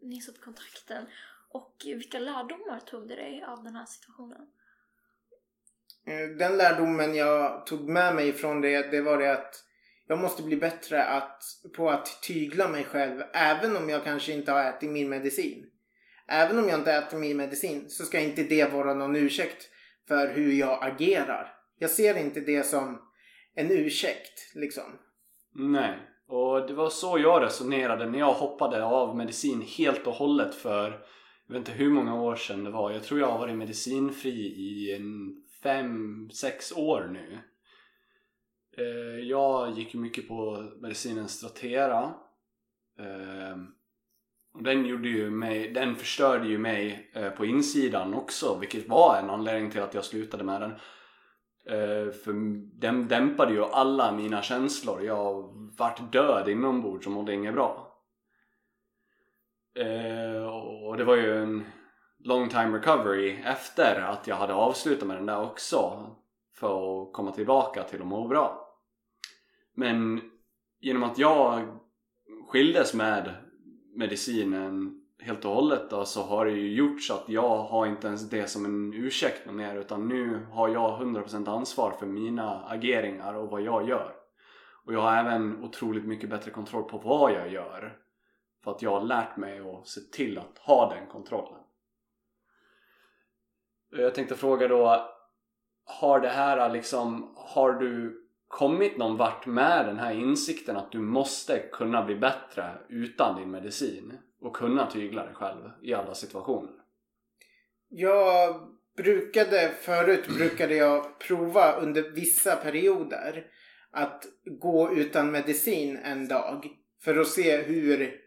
ni 0.02 0.22
upp 0.30 0.42
kontakten. 0.42 1.06
Och 1.50 1.76
vilka 1.86 2.20
lärdomar 2.20 2.80
tog 2.80 3.08
du 3.08 3.16
dig 3.16 3.44
av 3.48 3.64
den 3.64 3.76
här 3.76 3.86
situationen? 3.86 4.48
Eh, 6.06 6.38
Den 6.38 6.58
lärdomen 6.58 7.16
jag 7.16 7.66
tog 7.66 7.90
med 7.90 8.16
mig 8.16 8.34
från 8.34 8.62
det, 8.62 8.92
det 8.92 9.02
var 9.02 9.18
det 9.18 9.32
att 9.32 9.66
jag 10.08 10.20
måste 10.20 10.44
bli 10.44 10.56
bättre 10.56 11.04
att, 11.04 11.44
på 11.76 11.90
att 11.90 12.22
tygla 12.22 12.68
mig 12.68 12.84
själv 12.84 13.24
även 13.34 13.78
om 13.78 13.90
jag 13.90 14.04
kanske 14.04 14.34
inte 14.34 14.52
har 14.52 14.64
ätit 14.64 14.90
min 14.90 15.10
medicin. 15.10 15.72
Även 16.28 16.60
om 16.60 16.70
jag 16.70 16.80
inte 16.80 16.94
äter 16.94 17.18
min 17.18 17.38
medicin 17.38 17.90
så 17.90 18.06
ska 18.06 18.20
inte 18.20 18.44
det 18.44 18.74
vara 18.74 18.94
någon 18.94 19.16
ursäkt 19.16 19.70
för 20.08 20.28
hur 20.28 20.52
jag 20.52 20.84
agerar. 20.84 21.54
Jag 21.78 21.90
ser 21.90 22.18
inte 22.18 22.40
det 22.40 22.64
som 22.64 23.09
en 23.60 23.72
ursäkt 23.72 24.56
liksom. 24.56 24.84
Nej, 25.56 25.98
och 26.28 26.68
det 26.68 26.74
var 26.74 26.90
så 26.90 27.20
jag 27.20 27.44
resonerade 27.44 28.10
när 28.10 28.20
jag 28.20 28.34
hoppade 28.34 28.86
av 28.86 29.18
medicin 29.18 29.62
helt 29.62 30.08
och 30.08 30.14
hållet 30.14 30.56
för 30.56 31.06
jag 31.48 31.54
vet 31.54 31.68
inte 31.68 31.72
hur 31.72 31.90
många 31.90 32.22
år 32.22 32.36
sedan 32.36 32.64
det 32.64 32.72
var. 32.72 32.92
Jag 32.92 33.04
tror 33.04 33.20
jag 33.20 33.28
har 33.28 33.40
varit 33.40 33.58
medicinfri 33.58 34.40
i 34.40 34.96
en 34.96 35.36
fem, 35.64 36.30
sex 36.30 36.72
år 36.72 37.10
nu. 37.12 37.38
Eh, 38.78 39.28
jag 39.28 39.78
gick 39.78 39.94
ju 39.94 40.00
mycket 40.00 40.28
på 40.28 40.72
medicinen 40.82 41.28
Stratera. 41.28 42.14
Eh, 43.00 43.58
den, 44.64 44.86
gjorde 44.86 45.10
ju 45.10 45.30
mig, 45.30 45.72
den 45.72 45.96
förstörde 45.96 46.48
ju 46.48 46.58
mig 46.58 47.12
eh, 47.14 47.30
på 47.30 47.46
insidan 47.46 48.14
också 48.14 48.58
vilket 48.60 48.88
var 48.88 49.20
en 49.20 49.30
anledning 49.30 49.72
till 49.72 49.82
att 49.82 49.94
jag 49.94 50.06
slutade 50.06 50.44
med 50.44 50.62
den. 50.62 50.72
Eh, 51.70 52.12
för 52.12 52.34
den 52.80 53.08
dämpade 53.08 53.54
ju 53.54 53.64
alla 53.64 54.12
mina 54.12 54.42
känslor. 54.42 55.04
Jag 55.04 55.54
vart 55.78 56.12
död 56.12 56.50
inombords 56.50 57.08
och 57.08 57.14
mådde 57.14 57.34
inget 57.34 57.54
bra. 57.54 57.96
Eh, 59.76 60.46
och 60.84 60.98
det 60.98 61.04
var 61.04 61.16
ju 61.16 61.38
en 61.38 61.66
long 62.20 62.50
time 62.50 62.78
recovery 62.78 63.42
efter 63.46 64.02
att 64.02 64.28
jag 64.28 64.36
hade 64.36 64.54
avslutat 64.54 65.08
med 65.08 65.18
den 65.18 65.26
där 65.26 65.42
också. 65.42 66.10
För 66.56 67.02
att 67.02 67.14
komma 67.14 67.32
tillbaka 67.32 67.84
till 67.84 68.02
att 68.02 68.08
må 68.08 68.28
bra. 68.28 68.76
Men 69.76 70.22
genom 70.80 71.04
att 71.04 71.18
jag 71.18 71.80
skildes 72.48 72.94
med 72.94 73.36
medicinen 73.96 74.99
helt 75.20 75.46
och 75.46 75.52
hållet 75.52 75.90
då, 75.90 76.06
så 76.06 76.24
har 76.24 76.46
det 76.46 76.52
ju 76.52 76.74
gjort 76.74 77.02
så 77.02 77.14
att 77.14 77.30
jag 77.30 77.58
har 77.58 77.86
inte 77.86 78.08
ens 78.08 78.30
det 78.30 78.48
som 78.48 78.66
en 78.66 78.94
ursäkt 78.94 79.52
mer 79.52 79.76
utan 79.76 80.08
nu 80.08 80.46
har 80.52 80.70
jag 80.70 81.02
100% 81.02 81.50
ansvar 81.50 81.92
för 81.92 82.06
mina 82.06 82.66
ageringar 82.66 83.34
och 83.34 83.50
vad 83.50 83.62
jag 83.62 83.90
gör. 83.90 84.16
Och 84.86 84.94
jag 84.94 85.02
har 85.02 85.18
även 85.18 85.64
otroligt 85.64 86.06
mycket 86.06 86.30
bättre 86.30 86.52
kontroll 86.52 86.84
på 86.84 86.98
vad 86.98 87.32
jag 87.32 87.52
gör. 87.52 87.98
För 88.64 88.72
att 88.72 88.82
jag 88.82 88.92
har 88.92 89.02
lärt 89.02 89.38
mig 89.38 89.60
att 89.60 89.88
se 89.88 90.02
till 90.02 90.38
att 90.38 90.58
ha 90.58 90.94
den 90.96 91.08
kontrollen. 91.08 91.60
Jag 93.92 94.16
tänkte 94.16 94.36
fråga 94.36 94.68
då, 94.68 95.10
har 95.86 96.20
det 96.20 96.30
här 96.30 96.70
liksom, 96.70 97.34
har 97.36 97.74
du 97.74 98.26
kommit 98.48 98.98
någon 98.98 99.18
vart 99.18 99.46
med 99.46 99.86
den 99.86 99.98
här 99.98 100.14
insikten 100.14 100.78
att 100.78 100.92
du 100.92 101.00
måste 101.00 101.60
kunna 101.60 102.06
bli 102.06 102.16
bättre 102.16 102.78
utan 102.90 103.36
din 103.36 103.52
medicin 103.52 104.18
och 104.42 104.56
kunna 104.56 104.92
tygla 104.92 105.26
dig 105.26 105.34
själv 105.34 105.70
i 105.82 105.94
alla 105.94 106.16
situationer? 106.16 106.72
Jag 107.90 108.62
brukade, 108.98 109.72
förut 109.82 110.28
brukade 110.28 110.76
jag 110.76 111.20
prova 111.20 111.74
under 111.74 112.02
vissa 112.10 112.56
perioder 112.56 113.46
att 113.92 114.26
gå 114.60 114.94
utan 114.94 115.32
medicin 115.32 115.98
en 115.98 116.28
dag 116.28 116.68
för 117.02 117.18
att 117.20 117.28
se 117.28 117.58
hur 117.58 118.22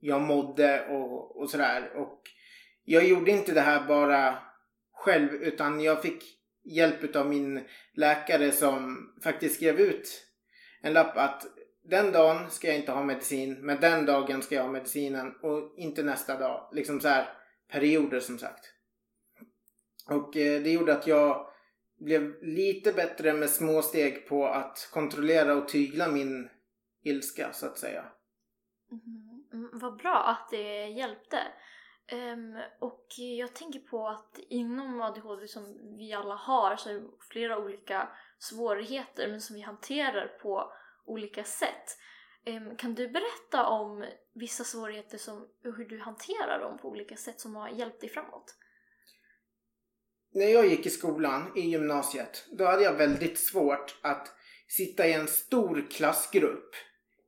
jag 0.00 0.22
mådde 0.22 0.86
och, 0.88 1.40
och 1.40 1.50
sådär. 1.50 1.92
Och 1.96 2.22
jag 2.84 3.04
gjorde 3.04 3.30
inte 3.30 3.52
det 3.52 3.60
här 3.60 3.86
bara 3.88 4.38
själv 4.92 5.34
utan 5.34 5.80
jag 5.80 6.02
fick 6.02 6.24
hjälp 6.64 7.16
av 7.16 7.28
min 7.28 7.64
läkare 7.94 8.52
som 8.52 8.98
faktiskt 9.24 9.54
skrev 9.54 9.80
ut 9.80 10.26
en 10.82 10.92
lapp 10.92 11.16
att 11.16 11.46
den 11.82 12.12
dagen 12.12 12.50
ska 12.50 12.66
jag 12.66 12.76
inte 12.76 12.92
ha 12.92 13.02
medicin 13.02 13.66
men 13.66 13.80
den 13.80 14.06
dagen 14.06 14.42
ska 14.42 14.54
jag 14.54 14.62
ha 14.62 14.72
medicinen 14.72 15.34
och 15.42 15.74
inte 15.76 16.02
nästa 16.02 16.38
dag. 16.38 16.68
Liksom 16.72 17.00
så 17.00 17.08
här 17.08 17.28
perioder 17.68 18.20
som 18.20 18.38
sagt. 18.38 18.72
Och 20.08 20.36
eh, 20.36 20.62
det 20.62 20.70
gjorde 20.70 20.92
att 20.92 21.06
jag 21.06 21.46
blev 21.98 22.42
lite 22.42 22.92
bättre 22.92 23.32
med 23.32 23.50
små 23.50 23.82
steg 23.82 24.28
på 24.28 24.46
att 24.46 24.88
kontrollera 24.92 25.54
och 25.54 25.68
tygla 25.68 26.08
min 26.08 26.48
ilska 27.02 27.52
så 27.52 27.66
att 27.66 27.78
säga. 27.78 28.04
Mm-hmm. 28.90 29.32
Mm, 29.52 29.70
vad 29.72 29.96
bra 29.96 30.24
att 30.24 30.50
det 30.50 30.86
hjälpte. 30.86 31.38
Um, 32.12 32.58
och 32.80 33.06
jag 33.38 33.54
tänker 33.54 33.80
på 33.80 34.08
att 34.08 34.38
inom 34.48 35.00
ADHD 35.00 35.48
som 35.48 35.96
vi 35.96 36.12
alla 36.12 36.34
har 36.34 36.76
så 36.76 36.90
är 36.90 36.94
det 36.94 37.08
flera 37.30 37.58
olika 37.58 38.08
svårigheter 38.38 39.28
men 39.28 39.40
som 39.40 39.56
vi 39.56 39.62
hanterar 39.62 40.26
på 40.26 40.72
olika 41.06 41.44
sätt. 41.44 41.98
Ehm, 42.44 42.76
kan 42.76 42.94
du 42.94 43.08
berätta 43.08 43.66
om 43.66 44.04
vissa 44.34 44.64
svårigheter 44.64 45.18
som, 45.18 45.42
och 45.64 45.76
hur 45.76 45.88
du 45.88 46.00
hanterar 46.00 46.60
dem 46.60 46.78
på 46.78 46.88
olika 46.88 47.16
sätt 47.16 47.40
som 47.40 47.56
har 47.56 47.68
hjälpt 47.68 48.00
dig 48.00 48.10
framåt? 48.10 48.56
När 50.34 50.46
jag 50.46 50.66
gick 50.66 50.86
i 50.86 50.90
skolan 50.90 51.52
i 51.56 51.60
gymnasiet 51.60 52.46
då 52.50 52.64
hade 52.64 52.82
jag 52.82 52.92
väldigt 52.92 53.38
svårt 53.38 53.98
att 54.02 54.28
sitta 54.68 55.06
i 55.06 55.12
en 55.12 55.28
stor 55.28 55.86
klassgrupp. 55.90 56.74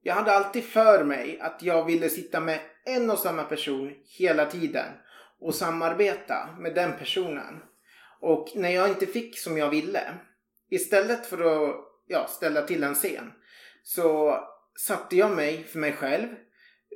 Jag 0.02 0.14
hade 0.14 0.32
alltid 0.32 0.64
för 0.64 1.04
mig 1.04 1.40
att 1.40 1.62
jag 1.62 1.84
ville 1.84 2.08
sitta 2.08 2.40
med 2.40 2.60
en 2.84 3.10
och 3.10 3.18
samma 3.18 3.44
person 3.44 3.94
hela 4.18 4.46
tiden 4.46 4.92
och 5.40 5.54
samarbeta 5.54 6.56
med 6.58 6.74
den 6.74 6.92
personen. 6.98 7.62
Och 8.20 8.48
när 8.54 8.70
jag 8.70 8.88
inte 8.88 9.06
fick 9.06 9.38
som 9.38 9.58
jag 9.58 9.70
ville, 9.70 10.14
istället 10.70 11.26
för 11.26 11.38
att 11.38 11.76
ja, 12.06 12.26
ställa 12.28 12.62
till 12.62 12.84
en 12.84 12.94
scen, 12.94 13.32
så 13.84 14.38
satte 14.86 15.16
jag 15.16 15.30
mig 15.36 15.64
för 15.64 15.78
mig 15.78 15.92
själv. 15.92 16.28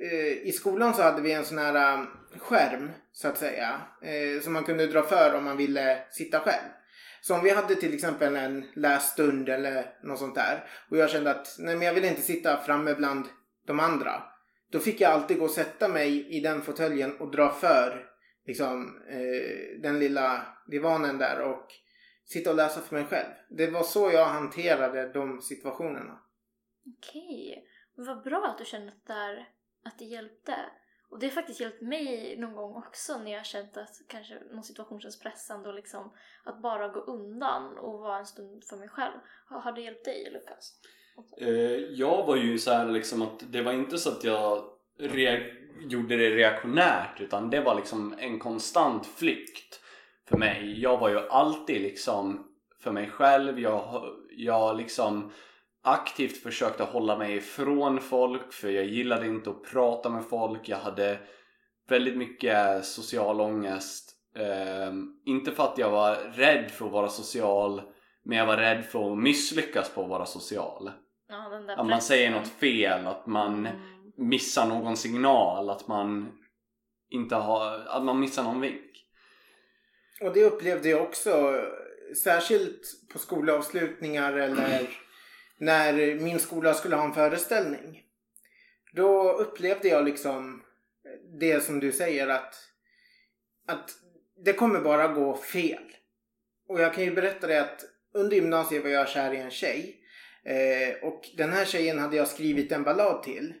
Eh, 0.01 0.47
I 0.47 0.51
skolan 0.51 0.93
så 0.93 1.01
hade 1.01 1.21
vi 1.21 1.31
en 1.31 1.45
sån 1.45 1.57
här 1.57 1.97
um, 1.99 2.07
skärm, 2.37 2.91
så 3.11 3.27
att 3.27 3.37
säga, 3.37 3.81
eh, 4.01 4.41
som 4.41 4.53
man 4.53 4.63
kunde 4.63 4.87
dra 4.87 5.03
för 5.03 5.35
om 5.35 5.43
man 5.43 5.57
ville 5.57 6.03
sitta 6.11 6.39
själv. 6.39 6.69
Så 7.21 7.35
om 7.35 7.43
vi 7.43 7.49
hade 7.49 7.75
till 7.75 7.93
exempel 7.93 8.35
en 8.35 8.65
lässtund 8.75 9.49
eller 9.49 9.85
något 10.03 10.19
sånt 10.19 10.35
där 10.35 10.63
och 10.89 10.97
jag 10.97 11.09
kände 11.09 11.31
att 11.31 11.55
nej 11.59 11.75
men 11.75 11.87
jag 11.87 11.93
vill 11.93 12.05
inte 12.05 12.21
sitta 12.21 12.57
framme 12.57 12.93
bland 12.93 13.25
de 13.67 13.79
andra. 13.79 14.23
Då 14.71 14.79
fick 14.79 15.01
jag 15.01 15.11
alltid 15.11 15.39
gå 15.39 15.45
och 15.45 15.51
sätta 15.51 15.87
mig 15.87 16.37
i 16.37 16.39
den 16.39 16.61
fåtöljen 16.61 17.17
och 17.17 17.31
dra 17.31 17.49
för 17.49 18.05
liksom, 18.45 19.01
eh, 19.09 19.81
den 19.81 19.99
lilla 19.99 20.41
divanen 20.67 21.17
där 21.17 21.41
och 21.41 21.67
sitta 22.25 22.49
och 22.49 22.55
läsa 22.55 22.81
för 22.81 22.95
mig 22.95 23.05
själv. 23.05 23.29
Det 23.49 23.67
var 23.67 23.83
så 23.83 24.11
jag 24.11 24.25
hanterade 24.25 25.13
de 25.13 25.41
situationerna. 25.41 26.19
Okej. 26.97 27.63
okay. 27.95 28.05
vad 28.05 28.23
bra 28.23 28.45
att 28.45 28.57
du 28.57 28.65
känner 28.65 28.87
att 28.87 29.05
det, 29.05 29.13
där, 29.13 29.49
att 29.83 29.99
det 29.99 30.05
hjälpte. 30.05 30.55
Och 31.09 31.19
det 31.19 31.27
har 31.27 31.31
faktiskt 31.31 31.59
hjälpt 31.59 31.81
mig 31.81 32.37
någon 32.37 32.55
gång 32.55 32.75
också 32.75 33.17
när 33.17 33.31
jag 33.31 33.39
har 33.39 33.43
känt 33.43 33.77
att 33.77 34.01
kanske 34.07 34.39
någon 34.51 34.63
situation 34.63 35.01
känns 35.01 35.19
pressande 35.19 35.69
och 35.69 35.75
liksom 35.75 36.13
att 36.43 36.61
bara 36.61 36.87
gå 36.87 36.99
undan 36.99 37.77
och 37.77 37.99
vara 37.99 38.17
en 38.17 38.25
stund 38.25 38.63
för 38.63 38.77
mig 38.77 38.89
själv. 38.89 39.17
Har, 39.45 39.71
det 39.71 39.81
hjälpt 39.81 40.05
dig 40.05 40.29
Lukas? 40.33 40.73
Eh, 41.37 41.49
jag 41.91 42.25
var 42.25 42.35
ju 42.35 42.59
så 42.59 42.71
här 42.71 42.85
liksom 42.85 43.21
att 43.21 43.51
det 43.51 43.61
var 43.61 43.73
inte 43.73 43.97
så 43.97 44.09
att 44.09 44.23
jag 44.23 44.63
gjorde 45.79 46.17
det 46.17 46.29
reaktionärt 46.29 47.21
utan 47.21 47.49
det 47.49 47.61
var 47.61 47.75
liksom 47.75 48.15
en 48.19 48.39
konstant 48.39 49.05
flykt 49.05 49.81
för 50.25 50.37
mig. 50.37 50.81
Jag 50.81 50.97
var 50.97 51.09
ju 51.09 51.19
alltid 51.29 51.81
liksom 51.81 52.47
för 52.79 52.91
mig 52.91 53.09
själv. 53.09 53.59
Jag, 53.59 54.15
jag 54.29 54.77
liksom 54.77 55.31
aktivt 55.93 56.37
försökte 56.43 56.83
hålla 56.83 57.17
mig 57.17 57.35
ifrån 57.35 57.99
folk 58.01 58.53
för 58.53 58.69
jag 58.69 58.85
gillade 58.85 59.27
inte 59.27 59.49
att 59.49 59.63
prata 59.63 60.09
med 60.09 60.25
folk. 60.25 60.69
Jag 60.69 60.77
hade 60.77 61.19
väldigt 61.89 62.17
mycket 62.17 62.85
social 62.85 63.41
ångest. 63.41 64.15
Eh, 64.35 64.93
inte 65.25 65.51
för 65.51 65.63
att 65.63 65.77
jag 65.77 65.89
var 65.91 66.15
rädd 66.33 66.71
för 66.71 66.85
att 66.85 66.91
vara 66.91 67.09
social 67.09 67.81
men 68.25 68.37
jag 68.37 68.45
var 68.45 68.57
rädd 68.57 68.85
för 68.85 69.11
att 69.11 69.17
misslyckas 69.17 69.89
på 69.89 70.03
att 70.03 70.09
vara 70.09 70.25
social. 70.25 70.91
Ja, 71.29 71.49
den 71.49 71.65
där 71.65 71.73
Att 71.73 71.77
man 71.79 71.87
pressen. 71.87 72.01
säger 72.01 72.31
något 72.31 72.47
fel, 72.47 73.07
att 73.07 73.25
man 73.27 73.65
Mm. 73.65 74.29
missar 74.29 74.67
någon 74.67 74.97
signal, 74.97 75.69
att 75.69 75.87
man 75.87 76.31
inte 77.09 77.35
har, 77.35 77.79
att 77.87 78.03
man 78.03 78.19
missar 78.19 78.43
någon 78.43 78.61
vink. 78.61 78.91
Och 80.21 80.33
det 80.33 80.43
upplevde 80.43 80.89
jag 80.89 81.01
också. 81.01 81.55
Särskilt 82.23 82.81
på 83.13 83.19
skolavslutningar 83.19 84.33
eller 84.33 84.89
när 85.59 86.15
min 86.19 86.39
skola 86.39 86.73
skulle 86.73 86.95
ha 86.95 87.05
en 87.05 87.13
föreställning. 87.13 88.03
Då 88.93 89.31
upplevde 89.31 89.87
jag 89.87 90.05
liksom 90.05 90.63
det 91.39 91.63
som 91.63 91.79
du 91.79 91.91
säger 91.91 92.27
att, 92.27 92.55
att 93.67 93.91
det 94.45 94.53
kommer 94.53 94.79
bara 94.79 95.07
gå 95.07 95.37
fel. 95.37 95.83
Och 96.67 96.81
jag 96.81 96.93
kan 96.93 97.03
ju 97.03 97.11
berätta 97.11 97.47
det 97.47 97.61
att 97.61 97.85
under 98.13 98.35
gymnasiet 98.35 98.83
var 98.83 98.89
jag 98.89 99.09
kär 99.09 99.33
i 99.33 99.37
en 99.37 99.51
tjej. 99.51 99.95
Eh, 100.43 101.03
och 101.03 101.21
den 101.37 101.53
här 101.53 101.65
tjejen 101.65 101.99
hade 101.99 102.17
jag 102.17 102.27
skrivit 102.27 102.71
en 102.71 102.83
ballad 102.83 103.23
till. 103.23 103.53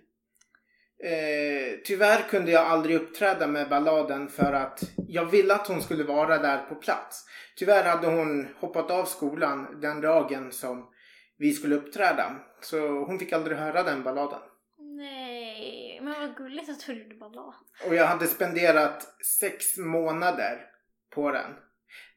Eh, 1.03 1.79
tyvärr 1.85 2.29
kunde 2.29 2.51
jag 2.51 2.65
aldrig 2.65 2.95
uppträda 2.95 3.47
med 3.47 3.69
balladen 3.69 4.29
för 4.29 4.53
att 4.53 4.83
jag 5.07 5.25
ville 5.25 5.53
att 5.53 5.67
hon 5.67 5.81
skulle 5.81 6.03
vara 6.03 6.37
där 6.37 6.57
på 6.57 6.75
plats. 6.75 7.25
Tyvärr 7.55 7.83
hade 7.83 8.07
hon 8.07 8.47
hoppat 8.59 8.91
av 8.91 9.05
skolan 9.05 9.79
den 9.81 10.01
dagen 10.01 10.51
som 10.51 10.89
vi 11.39 11.53
skulle 11.53 11.75
uppträda. 11.75 12.35
Så 12.61 13.05
hon 13.05 13.19
fick 13.19 13.33
aldrig 13.33 13.57
höra 13.57 13.83
den 13.83 14.03
balladen. 14.03 14.39
Nej, 14.77 15.99
men 16.01 16.19
vad 16.19 16.35
gulligt 16.35 16.69
att 16.69 16.85
du 16.85 17.03
gjorde 17.03 17.15
ballad. 17.15 17.53
Och 17.87 17.95
jag 17.95 18.05
hade 18.05 18.27
spenderat 18.27 19.07
sex 19.39 19.77
månader 19.77 20.65
på 21.09 21.31
den. 21.31 21.51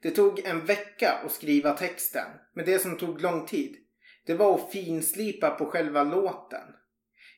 Det 0.02 0.10
tog 0.10 0.38
en 0.38 0.64
vecka 0.64 1.12
att 1.24 1.32
skriva 1.32 1.72
texten. 1.72 2.26
Men 2.52 2.64
det 2.64 2.78
som 2.78 2.96
tog 2.96 3.20
lång 3.20 3.46
tid, 3.46 3.76
det 4.26 4.34
var 4.34 4.54
att 4.54 4.72
finslipa 4.72 5.50
på 5.50 5.66
själva 5.66 6.04
låten. 6.04 6.68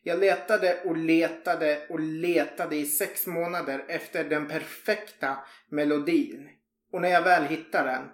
Jag 0.03 0.21
letade 0.21 0.83
och 0.85 0.97
letade 0.97 1.87
och 1.89 2.01
letade 2.01 2.77
i 2.77 2.87
sex 2.87 3.27
månader 3.27 3.85
efter 3.89 4.25
den 4.25 4.49
perfekta 4.49 5.39
melodin. 5.69 6.49
Och 6.93 7.01
när 7.01 7.09
jag 7.09 7.23
väl 7.23 7.45
hittade 7.45 7.91
den 7.91 8.11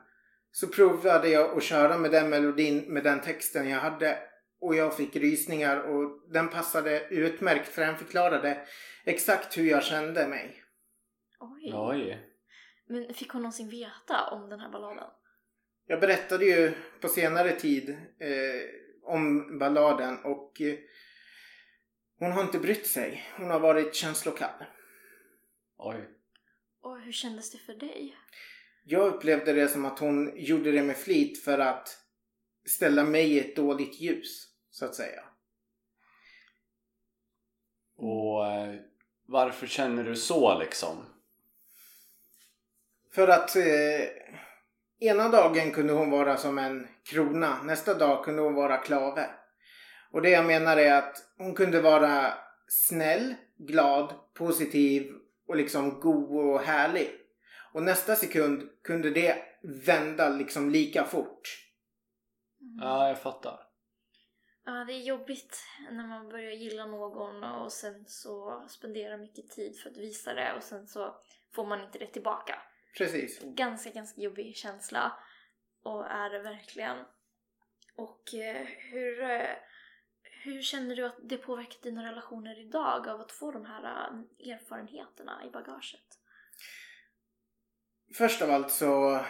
så 0.53 0.67
provade 0.67 1.29
jag 1.29 1.59
att 1.59 1.65
köra 1.65 1.99
med 1.99 2.11
den 2.11 2.31
melodin 2.31 2.85
med 2.93 3.05
den 3.05 3.21
texten 3.21 3.69
jag 3.69 3.81
hade. 3.81 4.19
Och 4.61 4.75
jag 4.75 4.97
fick 4.97 5.17
rysningar 5.17 5.77
och 5.77 6.33
den 6.33 6.49
passade 6.49 7.09
utmärkt 7.09 7.69
för 7.69 7.83
den 7.83 7.97
förklarade 7.97 8.67
exakt 9.05 9.59
hur 9.59 9.65
jag 9.71 9.85
kände 9.85 10.29
mig. 10.29 10.63
Oj. 11.41 11.73
Oj. 11.75 12.27
Men 12.89 13.15
fick 13.15 13.31
hon 13.31 13.43
någonsin 13.43 13.69
veta 13.69 14.31
om 14.31 14.49
den 14.49 14.61
här 14.61 14.71
balladen? 14.71 15.11
Jag 15.87 16.01
berättade 16.01 16.45
ju 16.45 16.73
på 17.01 17.09
senare 17.09 17.53
tid 17.53 17.91
eh, 18.19 18.63
om 19.03 19.59
balladen 19.59 20.19
och 20.25 20.61
eh, 20.61 20.79
hon 22.19 22.33
har 22.33 22.43
inte 22.43 22.59
brytt 22.59 22.87
sig. 22.87 23.25
Hon 23.37 23.51
har 23.51 23.61
varit 23.61 23.95
känslokall. 23.95 24.65
Oj. 25.77 26.09
Och 26.81 27.01
hur 27.01 27.13
kändes 27.13 27.51
det 27.51 27.59
för 27.59 27.75
dig? 27.75 28.17
Jag 28.92 29.07
upplevde 29.07 29.53
det 29.53 29.68
som 29.68 29.85
att 29.85 29.98
hon 29.98 30.33
gjorde 30.37 30.72
det 30.72 30.83
med 30.83 30.96
flit 30.96 31.44
för 31.44 31.59
att 31.59 31.98
ställa 32.66 33.05
mig 33.05 33.33
i 33.33 33.40
ett 33.40 33.57
dåligt 33.57 34.00
ljus, 34.00 34.48
så 34.70 34.85
att 34.85 34.94
säga. 34.94 35.20
Och 37.96 38.46
eh, 38.46 38.74
varför 39.26 39.66
känner 39.66 40.05
du 40.05 40.16
så 40.16 40.59
liksom? 40.59 40.96
För 43.14 43.29
att 43.29 43.57
eh, 43.57 44.09
ena 45.00 45.29
dagen 45.29 45.70
kunde 45.70 45.92
hon 45.92 46.11
vara 46.11 46.37
som 46.37 46.59
en 46.59 46.88
krona, 47.05 47.62
nästa 47.62 47.94
dag 47.94 48.24
kunde 48.24 48.42
hon 48.42 48.55
vara 48.55 48.76
klave. 48.76 49.31
Och 50.11 50.22
det 50.22 50.31
jag 50.31 50.46
menar 50.46 50.76
är 50.76 50.94
att 50.94 51.16
hon 51.37 51.55
kunde 51.55 51.81
vara 51.81 52.35
snäll, 52.68 53.35
glad, 53.57 54.14
positiv 54.35 55.12
och 55.46 55.57
liksom 55.57 56.00
god 56.00 56.46
och 56.46 56.61
härlig. 56.61 57.19
Och 57.72 57.83
nästa 57.83 58.16
sekund 58.16 58.70
kunde 58.83 59.11
det 59.11 59.42
vända 59.62 60.28
liksom 60.28 60.70
lika 60.70 61.04
fort. 61.04 61.66
Ja, 62.80 63.09
jag 63.09 63.18
fattar. 63.22 63.66
Ja, 64.64 64.85
det 64.85 64.92
är 64.92 65.02
jobbigt 65.02 65.64
när 65.90 66.06
man 66.06 66.28
börjar 66.28 66.52
gilla 66.52 66.87
någon 66.87 67.44
och 67.44 67.72
sen 67.72 68.04
så 68.06 68.64
spenderar 68.68 69.18
mycket 69.18 69.50
tid 69.50 69.78
för 69.78 69.90
att 69.90 69.96
visa 69.96 70.35
det 70.35 70.54
och 70.56 70.62
sen 70.62 70.87
så 70.87 71.16
får 71.52 71.66
man 71.66 71.85
inte 71.85 71.98
det 71.98 72.06
tillbaka. 72.06 72.62
Precis. 72.98 73.40
Ganska, 73.42 73.90
ganska 73.90 74.20
jobbig 74.20 74.56
känsla 74.56 75.12
och 75.83 76.06
är 76.06 76.30
det 76.30 76.38
verkligen. 76.38 76.96
Och 77.96 78.35
eh, 78.35 78.66
hur, 78.66 79.22
eh, 79.22 79.56
hur 80.22 80.62
känner 80.62 80.96
du 80.96 81.06
att 81.06 81.16
det 81.22 81.37
påverkat 81.37 81.83
dina 81.83 82.11
relationer 82.11 82.61
idag 82.61 83.09
av 83.09 83.20
att 83.20 83.33
få 83.33 83.50
de 83.50 83.64
här 83.64 83.85
eh, 83.85 84.52
erfarenheterna 84.52 85.44
i 85.46 85.50
bagaget? 85.50 86.19
Först 88.14 88.42
av 88.42 88.51
allt 88.51 88.70
så 88.70 89.20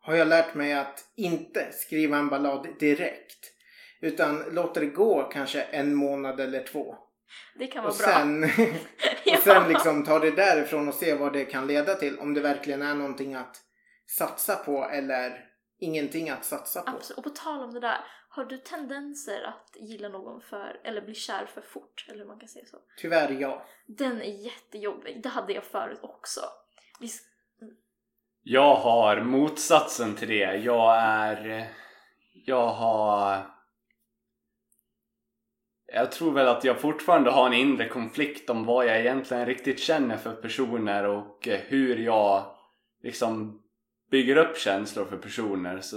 har 0.00 0.14
jag 0.14 0.28
lärt 0.28 0.54
mig 0.54 0.72
att 0.72 1.04
inte 1.16 1.72
skriva 1.72 2.16
en 2.16 2.28
ballad 2.28 2.68
direkt. 2.80 3.52
Utan 4.00 4.42
låta 4.50 4.80
det 4.80 4.86
gå 4.86 5.22
kanske 5.22 5.62
en 5.62 5.94
månad 5.94 6.40
eller 6.40 6.62
två. 6.62 6.96
Det 7.58 7.66
kan 7.66 7.84
vara 7.84 7.92
Och 7.92 7.98
bra. 7.98 8.06
sen, 8.06 8.44
och 9.34 9.42
sen 9.42 9.68
liksom 9.68 10.04
ta 10.04 10.18
det 10.18 10.30
därifrån 10.30 10.88
och 10.88 10.94
se 10.94 11.14
vad 11.14 11.32
det 11.32 11.44
kan 11.44 11.66
leda 11.66 11.94
till. 11.94 12.18
Om 12.18 12.34
det 12.34 12.40
verkligen 12.40 12.82
är 12.82 12.94
någonting 12.94 13.34
att 13.34 13.56
satsa 14.18 14.56
på 14.56 14.84
eller 14.84 15.44
ingenting 15.78 16.30
att 16.30 16.44
satsa 16.44 16.82
på. 16.82 16.90
Absolut. 16.90 17.18
Och 17.18 17.24
på 17.24 17.30
tal 17.30 17.60
om 17.64 17.74
det 17.74 17.80
där, 17.80 18.04
har 18.28 18.44
du 18.44 18.58
tendenser 18.58 19.42
att 19.42 19.76
gilla 19.80 20.08
någon 20.08 20.40
för, 20.40 20.80
eller 20.84 21.02
bli 21.02 21.14
kär 21.14 21.46
för 21.46 21.60
fort? 21.60 22.06
Eller 22.08 22.24
man 22.24 22.38
kan 22.38 22.48
säga 22.48 22.64
så. 22.66 22.78
Tyvärr 22.96 23.30
ja. 23.40 23.66
Den 23.86 24.22
är 24.22 24.44
jättejobbig. 24.44 25.22
Det 25.22 25.28
hade 25.28 25.52
jag 25.52 25.64
förut 25.64 25.98
också. 26.02 26.40
Vi, 27.00 27.08
Jag 28.50 28.74
har 28.74 29.20
motsatsen 29.20 30.14
till 30.14 30.28
det. 30.28 30.56
Jag 30.56 30.96
är... 30.98 31.68
Jag 32.32 32.68
har... 32.68 33.46
Jag 35.86 36.12
tror 36.12 36.32
väl 36.32 36.48
att 36.48 36.64
jag 36.64 36.80
fortfarande 36.80 37.30
har 37.30 37.46
en 37.46 37.52
inre 37.52 37.88
konflikt 37.88 38.50
om 38.50 38.64
vad 38.64 38.86
jag 38.86 39.00
egentligen 39.00 39.46
riktigt 39.46 39.80
känner 39.80 40.16
för 40.16 40.32
personer 40.32 41.04
och 41.04 41.48
hur 41.66 41.96
jag 41.96 42.54
liksom 43.02 43.62
bygger 44.10 44.36
upp 44.36 44.58
känslor 44.58 45.04
för 45.04 45.16
personer. 45.16 45.80
Så 45.80 45.96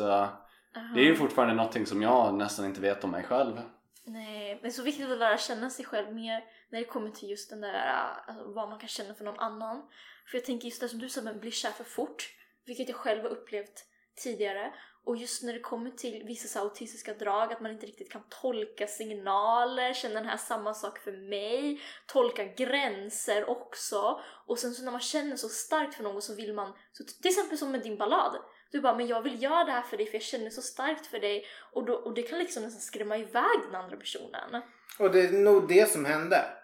det 0.95 1.01
är 1.01 1.05
ju 1.05 1.15
fortfarande 1.15 1.53
någonting 1.53 1.85
som 1.85 2.01
jag 2.01 2.33
nästan 2.33 2.65
inte 2.65 2.81
vet 2.81 3.03
om 3.03 3.11
mig 3.11 3.23
själv. 3.23 3.61
Nej, 4.05 4.59
är 4.63 4.69
så 4.69 4.83
viktigt 4.83 5.11
att 5.11 5.17
lära 5.17 5.37
känna 5.37 5.69
sig 5.69 5.85
själv 5.85 6.15
mer 6.15 6.43
när 6.69 6.79
det 6.79 6.85
kommer 6.85 7.09
till 7.09 7.29
just 7.29 7.49
den 7.49 7.61
där, 7.61 7.93
alltså, 8.27 8.51
vad 8.53 8.69
man 8.69 8.79
kan 8.79 8.89
känna 8.89 9.13
för 9.13 9.25
någon 9.25 9.39
annan. 9.39 9.81
För 10.27 10.37
jag 10.37 10.45
tänker 10.45 10.65
just 10.65 10.81
det 10.81 10.89
som 10.89 10.99
du 10.99 11.09
sa, 11.09 11.21
men 11.21 11.39
bli 11.39 11.51
kär 11.51 11.71
för 11.71 11.83
fort, 11.83 12.29
vilket 12.65 12.89
jag 12.89 12.97
själv 12.97 13.21
har 13.23 13.29
upplevt 13.29 13.85
tidigare. 14.15 14.73
Och 15.03 15.17
just 15.17 15.43
när 15.43 15.53
det 15.53 15.59
kommer 15.59 15.91
till 15.91 16.23
vissa 16.25 16.47
så 16.47 16.59
autistiska 16.59 17.13
drag, 17.13 17.53
att 17.53 17.61
man 17.61 17.71
inte 17.71 17.85
riktigt 17.85 18.11
kan 18.11 18.23
tolka 18.41 18.87
signaler, 18.87 19.93
känna 19.93 20.15
den 20.15 20.29
här 20.29 20.37
samma 20.37 20.73
sak 20.73 20.99
för 20.99 21.11
mig, 21.11 21.81
tolka 22.07 22.45
gränser 22.45 23.49
också. 23.49 24.19
Och 24.47 24.59
sen 24.59 24.73
så 24.73 24.83
när 24.83 24.91
man 24.91 25.01
känner 25.01 25.35
så 25.35 25.49
starkt 25.49 25.95
för 25.95 26.03
någon 26.03 26.21
så 26.21 26.35
vill 26.35 26.53
man, 26.53 26.73
så 26.91 27.03
till 27.03 27.29
exempel 27.29 27.57
som 27.57 27.71
med 27.71 27.81
din 27.81 27.97
ballad, 27.97 28.37
du 28.71 28.81
bara, 28.81 28.95
men 28.95 29.07
jag 29.07 29.21
vill 29.21 29.43
göra 29.43 29.63
det 29.63 29.71
här 29.71 29.81
för 29.81 29.97
dig 29.97 30.05
för 30.05 30.13
jag 30.13 30.23
känner 30.23 30.49
så 30.49 30.61
starkt 30.61 31.07
för 31.07 31.19
dig 31.19 31.45
och, 31.71 31.85
då, 31.85 31.93
och 31.93 32.13
det 32.13 32.21
kan 32.21 32.39
liksom 32.39 32.63
nästan 32.63 32.81
skrämma 32.81 33.17
iväg 33.17 33.59
den 33.65 33.75
andra 33.75 33.97
personen. 33.97 34.61
Och 34.99 35.11
det 35.11 35.21
är 35.21 35.31
nog 35.31 35.67
det 35.67 35.89
som 35.89 36.05
hände 36.05 36.60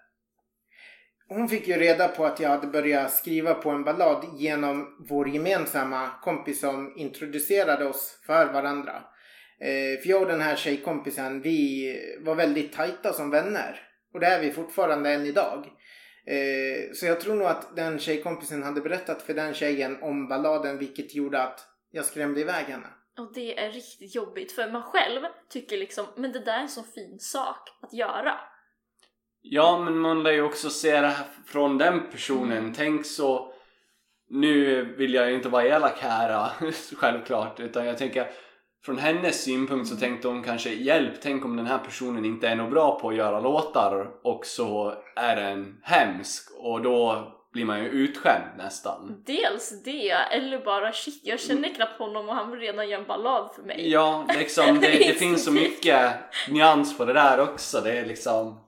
hon 1.30 1.50
fick 1.50 1.68
ju 1.68 1.74
reda 1.74 2.08
på 2.08 2.26
att 2.26 2.40
jag 2.40 2.50
hade 2.50 2.68
börjat 2.68 3.14
skriva 3.14 3.54
på 3.54 3.70
en 3.70 3.84
ballad 3.84 4.26
genom 4.38 4.96
vår 5.10 5.30
gemensamma 5.30 6.10
kompis 6.22 6.60
som 6.60 6.94
introducerade 6.98 7.86
oss 7.86 8.20
för 8.26 8.54
varandra. 8.54 9.04
Eh, 9.60 10.02
för 10.02 10.10
jag 10.10 10.22
och 10.22 10.28
den 10.28 10.42
här 10.42 10.56
tjejkompisen, 10.56 11.42
vi 11.42 11.94
var 12.20 12.36
väldigt 12.36 12.74
tajta 12.74 13.14
som 13.14 13.30
vänner. 13.30 13.82
Och 14.14 14.20
det 14.20 14.28
är 14.28 14.42
vi 14.42 14.52
fortfarande 14.52 15.10
än 15.10 15.26
idag. 15.26 15.66
Eh, 16.26 16.94
så 16.94 17.06
jag 17.06 17.22
tror 17.22 17.36
nog 17.36 17.48
att 17.48 17.76
den 17.76 18.00
tjejkompisen 18.00 18.64
hade 18.64 18.82
berättat 18.82 19.22
för 19.22 19.34
den 19.34 19.54
tjejen 19.54 20.04
om 20.04 20.28
balladen 20.28 20.78
vilket 20.78 21.16
gjorde 21.16 21.44
att 21.44 21.60
jag 21.92 22.06
skrämde 22.06 22.42
iväg 22.42 22.66
henne. 22.66 22.88
Och 23.20 23.34
det 23.34 23.60
är 23.60 23.72
riktigt 23.72 24.16
jobbigt 24.16 24.52
för 24.52 24.72
man 24.72 24.84
själv 24.84 25.22
tycker 25.50 25.78
liksom, 25.78 26.06
men 26.16 26.32
det 26.32 26.40
där 26.40 26.58
är 26.58 26.62
en 26.62 26.70
så 26.70 26.84
fin 26.84 27.20
sak 27.20 27.70
att 27.82 27.94
göra. 27.94 28.40
Ja, 29.52 29.80
men 29.80 29.98
man 29.98 30.24
lär 30.24 30.32
ju 30.32 30.42
också 30.42 30.70
se 30.70 31.02
det 31.02 31.08
här 31.08 31.26
från 31.46 31.78
den 31.78 32.02
personen. 32.12 32.58
Mm. 32.58 32.74
Tänk 32.74 33.06
så... 33.06 33.54
Nu 34.30 34.84
vill 34.98 35.14
jag 35.14 35.30
ju 35.30 35.36
inte 35.36 35.50
vara 35.50 35.64
elak 35.64 36.00
här, 36.00 36.50
självklart. 36.96 37.60
Utan 37.60 37.86
jag 37.86 37.98
tänker, 37.98 38.28
från 38.86 38.98
hennes 38.98 39.44
synpunkt 39.44 39.90
så 39.90 39.96
tänkte 39.96 40.28
hon 40.28 40.44
kanske 40.44 40.70
hjälp, 40.70 41.14
tänk 41.22 41.46
om 41.46 41.58
den 41.58 41.66
här 41.66 41.78
personen 41.78 42.26
inte 42.26 42.48
är 42.48 42.56
något 42.56 42.72
bra 42.72 43.00
på 43.00 43.10
att 43.10 43.16
göra 43.16 43.40
låtar 43.40 44.10
och 44.24 44.46
så 44.46 44.94
är 45.16 45.36
den 45.36 45.80
hemsk 45.84 46.52
och 46.60 46.82
då 46.82 47.28
blir 47.54 47.66
man 47.66 47.84
ju 47.84 47.90
utskämd 47.90 48.58
nästan. 48.58 49.24
Dels 49.26 49.84
det, 49.84 50.12
eller 50.12 50.66
bara 50.66 50.92
shit, 50.92 51.22
jag 51.24 51.40
känner 51.40 51.70
knappt 51.70 52.00
honom 52.00 52.30
och 52.30 52.36
han 52.36 52.52
vill 52.52 52.60
redan 52.60 52.90
göra 52.90 53.02
en 53.02 53.08
ballad 53.08 53.52
för 53.56 53.64
mig. 53.64 53.90
Ja, 53.90 54.28
liksom 54.38 54.80
det, 54.82 54.88
det 54.88 55.14
finns 55.14 55.46
så 55.46 55.52
mycket 55.52 56.14
nyans 56.50 56.98
på 56.98 57.06
det 57.06 57.14
där 57.14 57.40
också. 57.40 57.82
Det 57.82 57.92
är 57.92 58.06
liksom... 58.06 58.67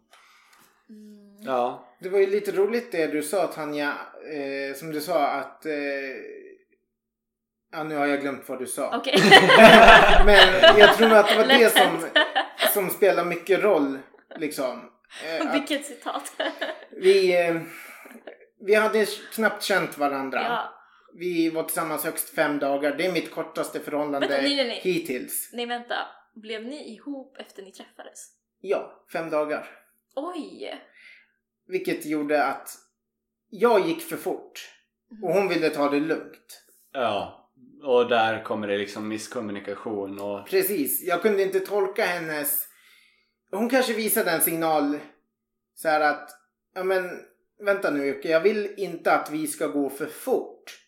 Ja. 1.41 1.85
Det 1.99 2.09
var 2.09 2.19
ju 2.19 2.25
lite 2.25 2.51
roligt 2.51 2.91
det 2.91 3.07
du 3.07 3.23
sa 3.23 3.47
Tanja, 3.47 3.93
eh, 4.33 4.75
som 4.75 4.91
du 4.91 5.01
sa 5.01 5.27
att 5.27 5.65
eh, 5.65 5.73
Ja, 7.71 7.83
nu 7.83 7.95
har 7.95 8.05
jag 8.05 8.21
glömt 8.21 8.49
vad 8.49 8.59
du 8.59 8.67
sa. 8.67 8.97
Okej. 8.97 9.15
Men 10.25 10.77
jag 10.79 10.97
tror 10.97 11.13
att 11.13 11.27
det 11.29 11.35
var 11.37 11.45
det 11.59 11.69
som, 11.69 12.05
som 12.73 12.89
spelar 12.89 13.25
mycket 13.25 13.63
roll. 13.63 13.99
Liksom. 14.35 14.91
Eh, 15.25 15.53
Vilket 15.53 15.85
citat. 15.85 16.31
vi, 16.91 17.45
eh, 17.47 17.55
vi 18.65 18.75
hade 18.75 19.05
knappt 19.33 19.63
känt 19.63 19.97
varandra. 19.97 20.41
ja. 20.41 20.75
Vi 21.13 21.49
var 21.49 21.63
tillsammans 21.63 22.03
högst 22.05 22.29
fem 22.29 22.59
dagar. 22.59 22.95
Det 22.97 23.05
är 23.05 23.11
mitt 23.11 23.31
kortaste 23.31 23.79
förhållande 23.79 24.27
Vänta, 24.27 24.41
nej, 24.41 24.55
nej, 24.55 24.67
nej. 24.67 24.79
hittills. 24.83 25.49
Nej 25.53 25.65
vänta, 25.65 25.95
blev 26.35 26.63
ni 26.65 26.93
ihop 26.93 27.37
efter 27.39 27.63
ni 27.63 27.71
träffades? 27.71 28.19
Ja, 28.61 29.05
fem 29.13 29.29
dagar. 29.29 29.69
Oj! 30.15 30.73
Vilket 31.69 32.05
gjorde 32.05 32.43
att 32.43 32.77
jag 33.49 33.87
gick 33.87 34.01
för 34.01 34.17
fort. 34.17 34.69
Och 35.23 35.33
hon 35.33 35.47
ville 35.47 35.69
ta 35.69 35.89
det 35.89 35.99
lugnt. 35.99 36.63
Ja. 36.93 37.35
Och 37.83 38.09
där 38.09 38.43
kommer 38.43 38.67
det 38.67 38.77
liksom 38.77 39.07
misskommunikation 39.07 40.19
och... 40.19 40.47
Precis, 40.47 41.03
jag 41.03 41.21
kunde 41.21 41.43
inte 41.43 41.59
tolka 41.59 42.05
hennes... 42.05 42.65
Hon 43.51 43.69
kanske 43.69 43.93
visade 43.93 44.31
en 44.31 44.41
signal 44.41 44.99
så 45.75 45.87
här 45.87 46.01
att, 46.01 46.29
ja 46.75 46.83
men 46.83 47.09
vänta 47.65 47.91
nu 47.91 48.05
Jocke, 48.05 48.29
jag 48.29 48.41
vill 48.41 48.73
inte 48.77 49.13
att 49.13 49.31
vi 49.31 49.47
ska 49.47 49.67
gå 49.67 49.89
för 49.89 50.05
fort. 50.05 50.79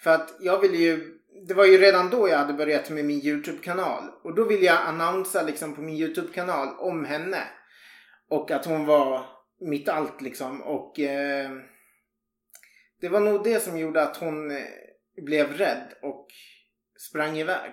För 0.00 0.10
att 0.10 0.34
jag 0.40 0.60
ville 0.60 0.76
ju, 0.76 1.18
det 1.48 1.54
var 1.54 1.64
ju 1.64 1.78
redan 1.78 2.10
då 2.10 2.28
jag 2.28 2.38
hade 2.38 2.52
börjat 2.52 2.90
med 2.90 3.04
min 3.04 3.26
YouTube-kanal. 3.26 4.02
Och 4.22 4.34
då 4.34 4.44
ville 4.44 4.66
jag 4.66 4.82
annonsa 4.86 5.42
liksom 5.42 5.74
på 5.74 5.80
min 5.80 5.96
YouTube-kanal 5.96 6.68
om 6.78 7.04
henne. 7.04 7.42
Och 8.28 8.50
att 8.50 8.66
hon 8.66 8.86
var 8.86 9.33
mitt 9.60 9.88
allt 9.88 10.20
liksom. 10.20 10.62
Och 10.62 11.00
eh, 11.00 11.50
det 13.00 13.08
var 13.08 13.20
nog 13.20 13.44
det 13.44 13.60
som 13.60 13.78
gjorde 13.78 14.02
att 14.02 14.16
hon 14.16 14.50
eh, 14.50 14.66
blev 15.16 15.52
rädd 15.52 15.94
och 16.02 16.26
sprang 16.98 17.38
iväg. 17.38 17.72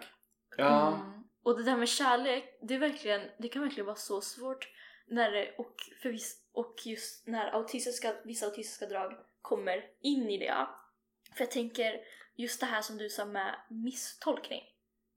Ja. 0.57 0.87
Mm. 0.87 1.23
Och 1.43 1.57
det 1.57 1.63
där 1.63 1.77
med 1.77 1.89
kärlek, 1.89 2.43
det, 2.61 2.73
är 2.73 2.79
verkligen, 2.79 3.21
det 3.39 3.49
kan 3.49 3.61
verkligen 3.61 3.85
vara 3.85 3.95
så 3.95 4.21
svårt 4.21 4.69
när 5.07 5.31
det, 5.31 5.55
och, 5.57 5.75
för 6.01 6.09
viss, 6.09 6.45
och 6.53 6.75
just 6.85 7.27
när 7.27 7.55
autistiska, 7.55 8.15
vissa 8.23 8.45
autistiska 8.45 8.85
drag 8.85 9.13
kommer 9.41 9.85
in 10.01 10.29
i 10.29 10.37
det. 10.37 10.67
För 11.35 11.43
jag 11.43 11.51
tänker, 11.51 11.99
just 12.35 12.59
det 12.59 12.65
här 12.65 12.81
som 12.81 12.97
du 12.97 13.09
sa 13.09 13.25
med 13.25 13.55
misstolkning. 13.69 14.61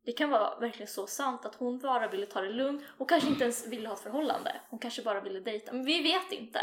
Det 0.04 0.12
kan 0.12 0.30
vara 0.30 0.58
verkligen 0.58 0.88
så 0.88 1.06
sant 1.06 1.46
att 1.46 1.54
hon 1.54 1.78
bara 1.78 2.08
ville 2.08 2.26
ta 2.26 2.40
det 2.40 2.50
lugnt 2.50 2.82
och 2.98 3.08
kanske 3.08 3.28
inte 3.28 3.44
ens 3.44 3.66
ville 3.66 3.88
ha 3.88 3.94
ett 3.94 4.00
förhållande. 4.00 4.60
Hon 4.70 4.78
kanske 4.78 5.02
bara 5.02 5.20
ville 5.20 5.40
dejta. 5.40 5.72
Men 5.72 5.84
vi 5.84 6.02
vet 6.02 6.32
inte. 6.32 6.60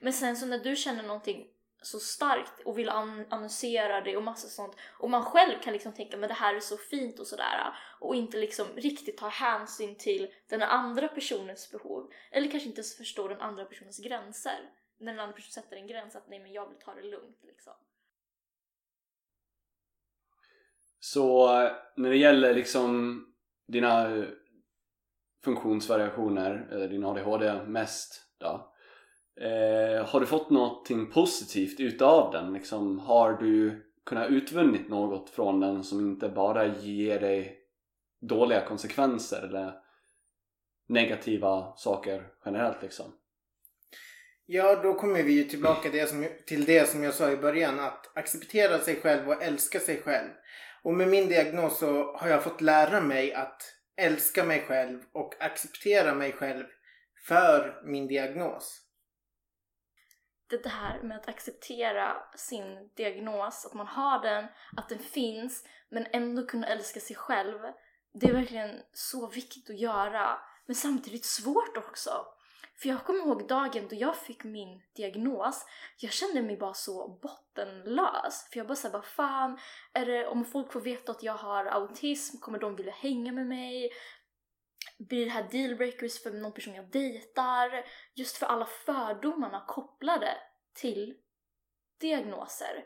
Men 0.00 0.12
sen 0.12 0.36
så 0.36 0.46
när 0.46 0.58
du 0.58 0.76
känner 0.76 1.02
någonting 1.02 1.48
så 1.82 2.00
starkt 2.00 2.60
och 2.64 2.78
vill 2.78 2.88
an- 2.88 3.26
annonsera 3.30 4.00
det 4.00 4.16
och 4.16 4.22
massa 4.22 4.48
sånt 4.48 4.76
och 4.98 5.10
man 5.10 5.24
själv 5.24 5.60
kan 5.62 5.72
liksom 5.72 5.92
tänka 5.92 6.16
men 6.16 6.28
det 6.28 6.34
här 6.34 6.54
är 6.54 6.60
så 6.60 6.76
fint 6.76 7.18
och 7.18 7.26
sådär 7.26 7.74
och 8.00 8.14
inte 8.14 8.36
liksom 8.36 8.66
riktigt 8.76 9.16
ta 9.16 9.28
hänsyn 9.28 9.96
till 9.96 10.34
den 10.48 10.62
andra 10.62 11.08
personens 11.08 11.70
behov 11.70 12.10
eller 12.30 12.50
kanske 12.50 12.68
inte 12.68 12.80
ens 12.80 12.96
förstå 12.96 13.28
den 13.28 13.40
andra 13.40 13.64
personens 13.64 13.98
gränser. 13.98 14.70
När 14.98 15.12
den 15.12 15.20
andra 15.20 15.34
personen 15.34 15.52
sätter 15.52 15.76
en 15.76 15.86
gräns 15.86 16.16
att 16.16 16.28
nej 16.28 16.38
men 16.38 16.52
jag 16.52 16.68
vill 16.68 16.78
ta 16.78 16.94
det 16.94 17.02
lugnt 17.02 17.38
liksom. 17.42 17.72
Så 21.04 21.60
eh, 21.62 21.72
när 21.96 22.10
det 22.10 22.16
gäller 22.16 22.54
liksom 22.54 23.24
dina 23.68 24.24
funktionsvariationer, 25.44 26.68
eller 26.72 26.88
din 26.88 27.04
ADHD 27.04 27.62
mest 27.66 28.22
då. 28.38 28.72
Eh, 29.40 30.06
har 30.06 30.20
du 30.20 30.26
fått 30.26 30.50
någonting 30.50 31.10
positivt 31.10 31.80
utav 31.80 32.32
den? 32.32 32.52
Liksom, 32.52 32.98
har 32.98 33.32
du 33.32 33.82
kunnat 34.06 34.30
utvunnit 34.30 34.88
något 34.88 35.30
från 35.30 35.60
den 35.60 35.84
som 35.84 36.00
inte 36.00 36.28
bara 36.28 36.66
ger 36.66 37.20
dig 37.20 37.58
dåliga 38.20 38.66
konsekvenser 38.66 39.42
eller 39.42 39.74
negativa 40.88 41.76
saker 41.76 42.28
generellt 42.44 42.82
liksom? 42.82 43.12
Ja, 44.46 44.82
då 44.82 44.94
kommer 44.94 45.22
vi 45.22 45.32
ju 45.32 45.44
tillbaka 45.44 45.88
det 45.92 46.08
som, 46.08 46.28
till 46.46 46.64
det 46.64 46.88
som 46.88 47.02
jag 47.02 47.14
sa 47.14 47.30
i 47.30 47.36
början. 47.36 47.80
Att 47.80 48.16
acceptera 48.16 48.78
sig 48.78 48.96
själv 48.96 49.28
och 49.28 49.42
älska 49.42 49.80
sig 49.80 50.02
själv. 50.02 50.30
Och 50.82 50.94
med 50.94 51.08
min 51.08 51.28
diagnos 51.28 51.78
så 51.78 52.16
har 52.16 52.28
jag 52.28 52.44
fått 52.44 52.60
lära 52.60 53.00
mig 53.00 53.34
att 53.34 53.62
älska 53.96 54.44
mig 54.44 54.64
själv 54.68 55.00
och 55.12 55.42
acceptera 55.42 56.14
mig 56.14 56.32
själv 56.32 56.64
för 57.26 57.82
min 57.84 58.06
diagnos. 58.06 58.82
Det 60.48 60.68
här 60.68 61.02
med 61.02 61.16
att 61.16 61.28
acceptera 61.28 62.16
sin 62.36 62.90
diagnos, 62.96 63.66
att 63.66 63.74
man 63.74 63.86
har 63.86 64.22
den, 64.22 64.44
att 64.76 64.88
den 64.88 64.98
finns, 64.98 65.64
men 65.90 66.06
ändå 66.12 66.46
kunna 66.46 66.66
älska 66.66 67.00
sig 67.00 67.16
själv. 67.16 67.58
Det 68.14 68.26
är 68.26 68.32
verkligen 68.32 68.82
så 68.92 69.28
viktigt 69.28 69.70
att 69.70 69.78
göra, 69.78 70.38
men 70.66 70.74
samtidigt 70.74 71.24
svårt 71.24 71.76
också. 71.76 72.26
För 72.82 72.88
jag 72.88 73.04
kommer 73.04 73.20
ihåg 73.20 73.48
dagen 73.48 73.88
då 73.88 73.96
jag 73.96 74.16
fick 74.16 74.44
min 74.44 74.82
diagnos, 74.96 75.66
jag 75.98 76.12
kände 76.12 76.42
mig 76.42 76.56
bara 76.56 76.74
så 76.74 77.08
bottenlös. 77.08 78.48
För 78.50 78.58
jag 78.58 78.66
bara 78.66 78.76
såhär, 78.76 78.92
vad 78.92 79.04
fan, 79.04 79.58
är 79.92 80.06
det, 80.06 80.26
om 80.26 80.44
folk 80.44 80.72
får 80.72 80.80
veta 80.80 81.12
att 81.12 81.22
jag 81.22 81.34
har 81.34 81.64
autism, 81.64 82.38
kommer 82.38 82.58
de 82.58 82.76
vilja 82.76 82.92
hänga 82.92 83.32
med 83.32 83.46
mig? 83.46 83.90
Blir 84.98 85.24
det 85.24 85.30
här 85.30 85.48
dealbreakers 85.50 86.22
för 86.22 86.30
någon 86.30 86.52
person 86.52 86.74
jag 86.74 86.90
dejtar? 86.90 87.84
Just 88.14 88.36
för 88.36 88.46
alla 88.46 88.66
fördomarna 88.66 89.64
kopplade 89.68 90.36
till 90.74 91.14
diagnoser. 92.00 92.84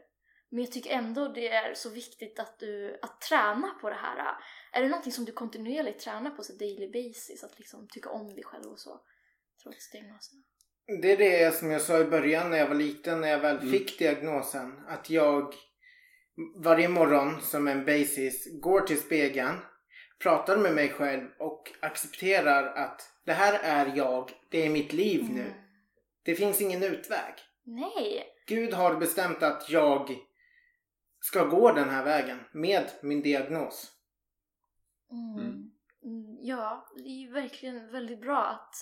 Men 0.48 0.64
jag 0.64 0.72
tycker 0.72 0.90
ändå 0.90 1.28
det 1.28 1.48
är 1.48 1.74
så 1.74 1.90
viktigt 1.90 2.38
att 2.38 2.58
du 2.58 2.98
att 3.02 3.20
träna 3.20 3.68
på 3.80 3.90
det 3.90 3.96
här. 3.96 4.36
Är 4.72 4.82
det 4.82 4.88
någonting 4.88 5.12
som 5.12 5.24
du 5.24 5.32
kontinuerligt 5.32 6.00
tränar 6.00 6.30
på 6.30 6.42
så 6.42 6.52
daily 6.52 6.88
basis? 6.88 7.44
Att 7.44 7.58
liksom 7.58 7.88
tycka 7.88 8.10
om 8.10 8.34
dig 8.34 8.44
själv 8.44 8.66
och 8.66 8.78
så? 8.78 9.00
Trots 9.66 9.90
diagnoserna. 9.90 10.42
Det 11.02 11.12
är 11.12 11.16
det 11.16 11.54
som 11.54 11.70
jag 11.70 11.80
sa 11.80 11.98
i 12.00 12.04
början 12.04 12.50
när 12.50 12.58
jag 12.58 12.68
var 12.68 12.74
liten, 12.74 13.20
när 13.20 13.28
jag 13.28 13.38
väl 13.38 13.56
Mm. 13.56 13.70
fick 13.70 13.98
diagnosen. 13.98 14.72
Att 14.88 15.10
jag 15.10 15.54
varje 16.56 16.88
morgon 16.88 17.40
som 17.42 17.68
en 17.68 17.84
basis 17.84 18.60
går 18.62 18.80
till 18.80 19.00
spegeln, 19.00 19.56
pratar 20.22 20.56
med 20.56 20.74
mig 20.74 20.88
själv 20.88 21.28
och 21.38 21.72
accepterar 21.80 22.74
att 22.74 23.12
det 23.24 23.32
här 23.32 23.60
är 23.62 23.96
jag, 23.96 24.30
det 24.50 24.66
är 24.66 24.70
mitt 24.70 24.92
liv 24.92 25.26
nu. 25.30 25.40
Mm. 25.40 25.52
Det 26.22 26.34
finns 26.34 26.60
ingen 26.60 26.82
utväg. 26.82 27.34
Nej! 27.64 28.24
Gud 28.46 28.72
har 28.74 28.96
bestämt 28.96 29.42
att 29.42 29.70
jag 29.70 30.10
ska 31.20 31.44
gå 31.44 31.72
den 31.72 31.88
här 31.88 32.04
vägen 32.04 32.38
med 32.52 32.84
min 33.02 33.22
diagnos. 33.22 33.92
Mm. 35.10 35.46
Mm. 35.46 35.70
Mm, 36.04 36.38
Ja, 36.42 36.88
det 36.96 37.02
är 37.08 37.20
ju 37.26 37.32
verkligen 37.32 37.92
väldigt 37.92 38.20
bra 38.20 38.38
att 38.46 38.74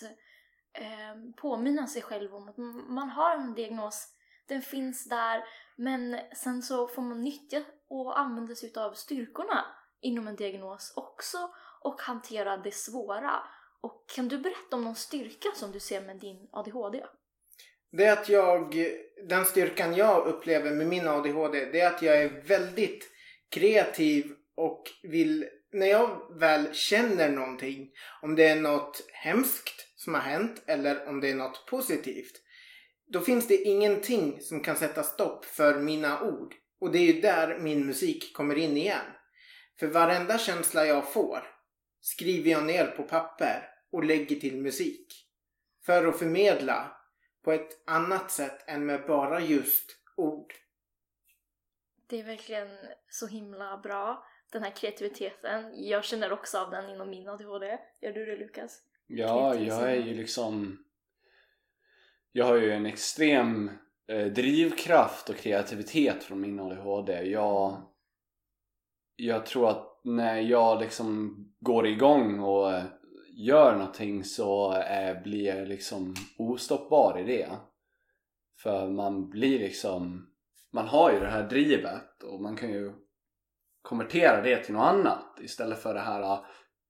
eh, 0.75 1.33
påminna 1.37 1.87
sig 1.87 2.03
själv 2.03 2.35
om 2.35 2.49
att 2.49 2.57
man 2.89 3.11
har 3.11 3.37
en 3.37 3.55
diagnos. 3.55 4.09
Den 4.47 4.63
finns 4.63 5.09
där, 5.09 5.45
men 5.77 6.21
sen 6.37 6.63
så 6.63 6.89
får 6.89 7.03
man 7.03 7.23
nyttja 7.23 7.63
och 7.89 8.19
använda 8.19 8.55
sig 8.55 8.73
av 8.77 8.93
styrkorna 8.93 9.65
inom 10.01 10.29
en 10.29 10.37
diagnos 10.37 10.93
också 10.97 11.39
och 11.81 12.01
hantera 12.01 12.57
det 12.57 12.75
svåra. 12.75 13.43
Och 13.81 14.05
kan 14.15 14.29
du 14.29 14.39
berätta 14.39 14.77
om 14.77 14.85
någon 14.85 14.95
styrka 14.95 15.49
som 15.55 15.73
du 15.73 15.81
ser 15.81 16.01
med 16.01 16.17
din 16.17 16.49
ADHD? 16.53 17.05
Det 17.93 18.05
är 18.05 18.13
att 18.13 18.29
jag, 18.29 18.75
den 19.29 19.45
styrkan 19.45 19.95
jag 19.95 20.27
upplever 20.27 20.71
med 20.71 20.87
min 20.87 21.09
ADHD, 21.09 21.65
det 21.65 21.81
är 21.81 21.87
att 21.95 22.03
jag 22.03 22.23
är 22.23 22.43
väldigt 22.43 23.11
kreativ 23.49 24.33
och 24.55 24.83
vill, 25.03 25.49
när 25.73 25.87
jag 25.87 26.39
väl 26.39 26.75
känner 26.75 27.29
någonting, 27.29 27.91
om 28.23 28.35
det 28.35 28.49
är 28.49 28.57
något 28.61 29.01
hemskt 29.13 29.94
som 30.05 30.15
har 30.15 30.21
hänt 30.21 30.63
eller 30.67 31.09
om 31.09 31.21
det 31.21 31.31
är 31.31 31.35
något 31.35 31.67
positivt, 31.67 32.43
då 33.07 33.21
finns 33.21 33.49
det 33.49 33.57
ingenting 33.57 34.41
som 34.41 34.61
kan 34.61 34.77
sätta 34.77 35.03
stopp 35.03 35.45
för 35.45 35.81
mina 35.81 36.23
ord. 36.23 36.55
Och 36.81 36.93
det 36.93 36.99
är 36.99 37.15
ju 37.15 37.21
där 37.21 37.59
min 37.59 37.87
musik 37.87 38.37
kommer 38.37 38.59
in 38.59 38.77
igen. 38.77 39.07
För 39.79 39.87
varenda 39.87 40.39
känsla 40.39 40.87
jag 40.87 41.13
får 41.13 41.47
skriver 42.01 42.51
jag 42.51 42.65
ner 42.65 42.87
på 42.87 43.03
papper 43.03 43.69
och 43.93 44.05
lägger 44.05 44.37
till 44.37 44.63
musik. 44.63 45.07
För 45.87 46.07
att 46.07 46.19
förmedla 46.19 46.97
på 47.45 47.53
ett 47.53 47.89
annat 47.89 48.31
sätt 48.31 48.69
än 48.69 48.87
med 48.87 49.07
bara 49.07 49.41
just 49.41 49.97
ord. 50.17 50.55
Det 52.07 52.21
är 52.21 52.25
verkligen 52.25 52.69
så 53.09 53.27
himla 53.27 53.79
bra, 53.79 54.27
den 54.53 54.63
här 54.63 54.71
kreativiteten. 54.71 55.73
Jag 55.75 56.05
känner 56.05 56.33
också 56.33 56.59
av 56.59 56.71
den 56.71 56.91
inom 56.91 57.11
min 57.11 57.29
ADHD. 57.29 57.79
Gör 58.01 58.13
du 58.13 58.27
det 58.27 58.37
Lukas? 58.37 58.83
Ja, 59.07 59.53
Kreativ 59.53 59.69
jag 59.69 59.93
är 59.93 60.07
ju 60.07 60.15
liksom... 60.15 60.79
Jag 62.33 62.45
har 62.45 62.57
ju 62.57 62.73
en 62.73 62.87
extrem 62.87 63.71
eh, 64.09 64.27
drivkraft 64.27 65.31
och 65.31 65.37
kreativitet 65.37 66.25
från 66.25 66.41
min 66.41 66.61
ADHD. 66.61 67.23
Jag, 67.23 67.83
jag 69.17 69.47
tror 69.47 69.71
att 69.71 70.01
när 70.05 70.41
jag 70.41 70.81
liksom 70.81 71.37
går 71.61 71.87
igång 71.87 72.41
och 72.41 72.73
eh, 72.73 72.85
gör 73.29 73.73
någonting 73.73 74.25
så 74.25 74.77
eh, 74.77 75.23
blir 75.23 75.57
jag 75.57 75.69
liksom 75.69 76.15
ostoppbar 76.39 77.19
i 77.19 77.25
det. 77.25 77.51
För 78.63 78.89
man 78.89 79.31
blir 79.31 79.59
liksom... 79.59 80.31
Man 80.73 80.89
har 80.89 81.13
ju 81.13 81.21
det 81.21 81.31
här 81.31 81.49
drivet 81.49 82.23
och 82.23 82.41
man 82.41 82.57
kan 82.57 82.71
ju 82.71 82.93
konvertera 83.83 84.43
det 84.43 84.65
till 84.65 84.75
något 84.75 84.93
annat 84.93 85.41
istället 85.41 85.83
för 85.83 85.95
det 85.95 86.01
här 86.01 86.39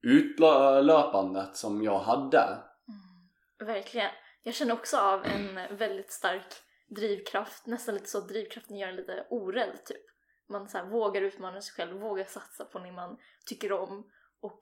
utlöpandet 0.04 1.56
som 1.56 1.82
jag 1.82 1.98
hade. 1.98 2.42
Mm. 2.88 3.28
Verkligen. 3.58 4.10
Jag 4.42 4.54
känner 4.54 4.74
också 4.74 4.96
av 4.96 5.24
en 5.24 5.76
väldigt 5.76 6.12
stark 6.12 6.46
drivkraft, 6.88 7.66
nästan 7.66 7.94
lite 7.94 8.08
så 8.08 8.18
att 8.18 8.28
drivkraften 8.28 8.76
gör 8.76 8.88
en 8.88 8.96
lite 8.96 9.26
orädd 9.30 9.84
typ. 9.84 10.02
Man 10.48 10.68
så 10.68 10.78
här, 10.78 10.84
vågar 10.84 11.22
utmana 11.22 11.60
sig 11.60 11.74
själv, 11.74 12.00
vågar 12.00 12.24
satsa 12.24 12.64
på 12.64 12.78
det 12.78 12.92
man 12.92 13.18
tycker 13.46 13.72
om 13.72 14.10
och 14.40 14.60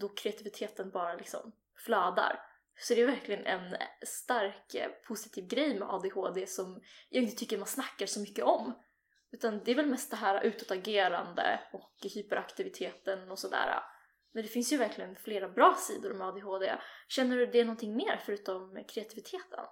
då 0.00 0.08
kreativiteten 0.08 0.90
bara 0.90 1.14
liksom 1.14 1.52
flödar. 1.76 2.40
Så 2.78 2.94
det 2.94 3.02
är 3.02 3.06
verkligen 3.06 3.46
en 3.46 3.76
stark 4.02 4.74
eh, 4.74 4.88
positiv 5.08 5.46
grej 5.46 5.78
med 5.78 5.88
ADHD 5.88 6.46
som 6.46 6.80
jag 7.08 7.22
inte 7.22 7.36
tycker 7.36 7.58
man 7.58 7.66
snackar 7.66 8.06
så 8.06 8.20
mycket 8.20 8.44
om. 8.44 8.72
Utan 9.32 9.64
det 9.64 9.70
är 9.70 9.74
väl 9.74 9.86
mest 9.86 10.10
det 10.10 10.16
här 10.16 10.42
utåtagerande 10.42 11.60
och 11.72 11.94
hyperaktiviteten 12.14 13.30
och 13.30 13.38
sådär. 13.38 13.80
Men 14.32 14.42
det 14.42 14.48
finns 14.48 14.72
ju 14.72 14.76
verkligen 14.76 15.16
flera 15.16 15.48
bra 15.48 15.76
sidor 15.78 16.14
med 16.14 16.28
ADHD. 16.28 16.72
Känner 17.08 17.36
du 17.36 17.46
det 17.46 17.64
någonting 17.64 17.96
mer 17.96 18.20
förutom 18.26 18.84
kreativiteten? 18.88 19.64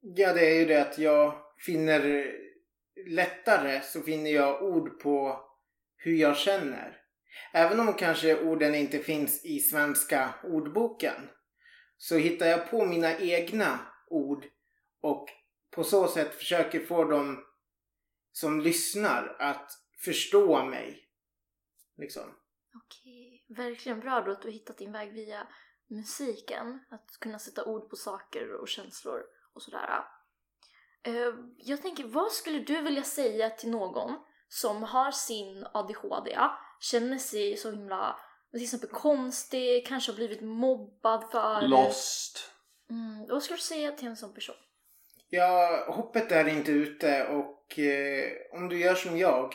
Ja, 0.00 0.32
det 0.32 0.46
är 0.46 0.58
ju 0.58 0.64
det 0.64 0.82
att 0.82 0.98
jag 0.98 1.34
finner 1.66 2.32
lättare 3.06 3.80
så 3.80 4.00
finner 4.02 4.30
jag 4.30 4.62
ord 4.62 5.00
på 5.00 5.40
hur 5.96 6.14
jag 6.14 6.36
känner. 6.36 7.00
Även 7.52 7.80
om 7.80 7.92
kanske 7.92 8.42
orden 8.42 8.74
inte 8.74 8.98
finns 8.98 9.44
i 9.44 9.58
svenska 9.58 10.34
ordboken 10.44 11.30
så 11.96 12.16
hittar 12.16 12.46
jag 12.46 12.70
på 12.70 12.84
mina 12.84 13.18
egna 13.18 13.78
ord 14.10 14.46
och 15.00 15.28
på 15.70 15.84
så 15.84 16.08
sätt 16.08 16.34
försöker 16.34 16.80
få 16.80 17.04
dem 17.04 17.44
som 18.32 18.60
lyssnar 18.60 19.36
att 19.38 19.70
förstå 20.04 20.64
mig. 20.64 21.08
Liksom. 21.96 22.43
Okej, 22.74 23.44
verkligen 23.48 24.00
bra 24.00 24.20
då 24.20 24.32
att 24.32 24.42
du 24.42 24.48
har 24.48 24.52
hittat 24.52 24.78
din 24.78 24.92
väg 24.92 25.12
via 25.12 25.46
musiken. 25.86 26.80
Att 26.90 27.18
kunna 27.20 27.38
sätta 27.38 27.64
ord 27.64 27.90
på 27.90 27.96
saker 27.96 28.52
och 28.60 28.68
känslor 28.68 29.22
och 29.54 29.62
sådär. 29.62 30.04
Eh, 31.02 31.34
Jag 31.58 31.82
tänker, 31.82 32.04
vad 32.04 32.32
skulle 32.32 32.58
du 32.58 32.82
vilja 32.82 33.02
säga 33.02 33.50
till 33.50 33.70
någon 33.70 34.16
som 34.48 34.82
har 34.82 35.10
sin 35.10 35.66
ADHD, 35.74 36.38
känner 36.80 37.18
sig 37.18 37.56
så 37.56 37.70
himla 37.70 38.20
till 38.50 38.62
exempel 38.62 38.90
konstig, 38.90 39.86
kanske 39.86 40.12
har 40.12 40.16
blivit 40.16 40.40
mobbad 40.42 41.30
för. 41.30 41.62
Lost. 41.62 42.50
Mm, 42.90 43.26
vad 43.28 43.42
skulle 43.42 43.56
du 43.56 43.62
säga 43.62 43.92
till 43.92 44.08
en 44.08 44.16
sån 44.16 44.34
person? 44.34 44.56
Ja, 45.28 45.84
hoppet 45.88 46.32
är 46.32 46.48
inte 46.48 46.72
ute 46.72 47.26
och 47.26 47.78
eh, 47.78 48.32
om 48.52 48.68
du 48.68 48.80
gör 48.80 48.94
som 48.94 49.18
jag. 49.18 49.54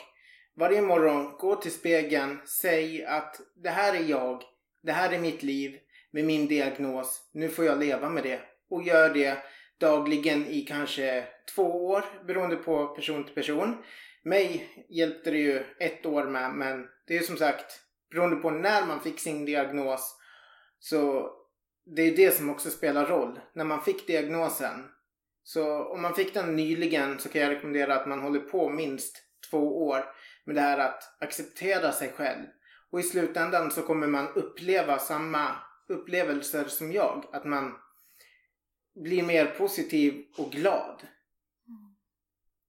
Varje 0.60 0.82
morgon, 0.82 1.32
gå 1.38 1.56
till 1.56 1.72
spegeln, 1.72 2.38
säg 2.44 3.04
att 3.04 3.40
det 3.54 3.68
här 3.70 3.94
är 3.94 4.04
jag, 4.04 4.42
det 4.82 4.92
här 4.92 5.12
är 5.12 5.18
mitt 5.18 5.42
liv 5.42 5.78
med 6.10 6.24
min 6.24 6.46
diagnos, 6.46 7.30
nu 7.32 7.48
får 7.48 7.64
jag 7.64 7.78
leva 7.78 8.08
med 8.08 8.22
det. 8.22 8.40
Och 8.70 8.82
gör 8.82 9.14
det 9.14 9.38
dagligen 9.78 10.46
i 10.46 10.60
kanske 10.60 11.24
två 11.54 11.86
år 11.86 12.04
beroende 12.26 12.56
på 12.56 12.86
person 12.86 13.24
till 13.24 13.34
person. 13.34 13.76
Mig 14.22 14.68
hjälpte 14.88 15.30
det 15.30 15.38
ju 15.38 15.64
ett 15.78 16.06
år 16.06 16.24
med 16.24 16.50
men 16.50 16.86
det 17.06 17.14
är 17.14 17.18
ju 17.18 17.24
som 17.24 17.36
sagt 17.36 17.80
beroende 18.10 18.36
på 18.36 18.50
när 18.50 18.86
man 18.86 19.00
fick 19.00 19.20
sin 19.20 19.44
diagnos 19.44 20.16
så 20.78 21.30
det 21.96 22.02
är 22.02 22.16
det 22.16 22.30
som 22.30 22.50
också 22.50 22.70
spelar 22.70 23.06
roll. 23.06 23.40
När 23.54 23.64
man 23.64 23.82
fick 23.82 24.06
diagnosen 24.06 24.84
så 25.42 25.84
om 25.84 26.02
man 26.02 26.14
fick 26.14 26.34
den 26.34 26.56
nyligen 26.56 27.18
så 27.18 27.28
kan 27.28 27.40
jag 27.40 27.50
rekommendera 27.50 27.94
att 27.94 28.08
man 28.08 28.20
håller 28.20 28.40
på 28.40 28.68
minst 28.68 29.26
två 29.50 29.86
år 29.86 30.04
med 30.44 30.54
det 30.54 30.60
här 30.60 30.78
att 30.78 31.22
acceptera 31.22 31.92
sig 31.92 32.12
själv. 32.12 32.46
Och 32.90 33.00
i 33.00 33.02
slutändan 33.02 33.70
så 33.70 33.82
kommer 33.82 34.06
man 34.06 34.28
uppleva 34.28 34.98
samma 34.98 35.56
upplevelser 35.88 36.64
som 36.64 36.92
jag. 36.92 37.26
Att 37.32 37.44
man 37.44 37.78
blir 38.94 39.22
mer 39.22 39.46
positiv 39.46 40.26
och 40.36 40.52
glad. 40.52 41.06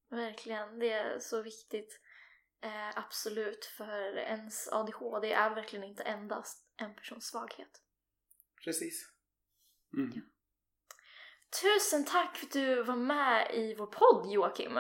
Verkligen, 0.10 0.80
det 0.80 0.90
är 0.90 1.20
så 1.20 1.42
viktigt. 1.42 2.00
Eh, 2.62 2.98
absolut, 2.98 3.66
för 3.66 4.18
ens 4.18 4.68
ADHD 4.68 5.32
är 5.32 5.56
verkligen 5.56 5.86
inte 5.86 6.04
endast 6.04 6.66
en 6.78 6.96
persons 6.96 7.26
svaghet. 7.26 7.82
Precis. 8.64 9.12
Mm. 9.94 10.12
Tusen 11.62 12.06
tack 12.06 12.38
för 12.38 12.46
att 12.46 12.52
du 12.52 12.84
var 12.84 12.96
med 12.96 13.52
i 13.54 13.76
vår 13.76 13.88
podd 13.88 14.32
Joakim! 14.32 14.80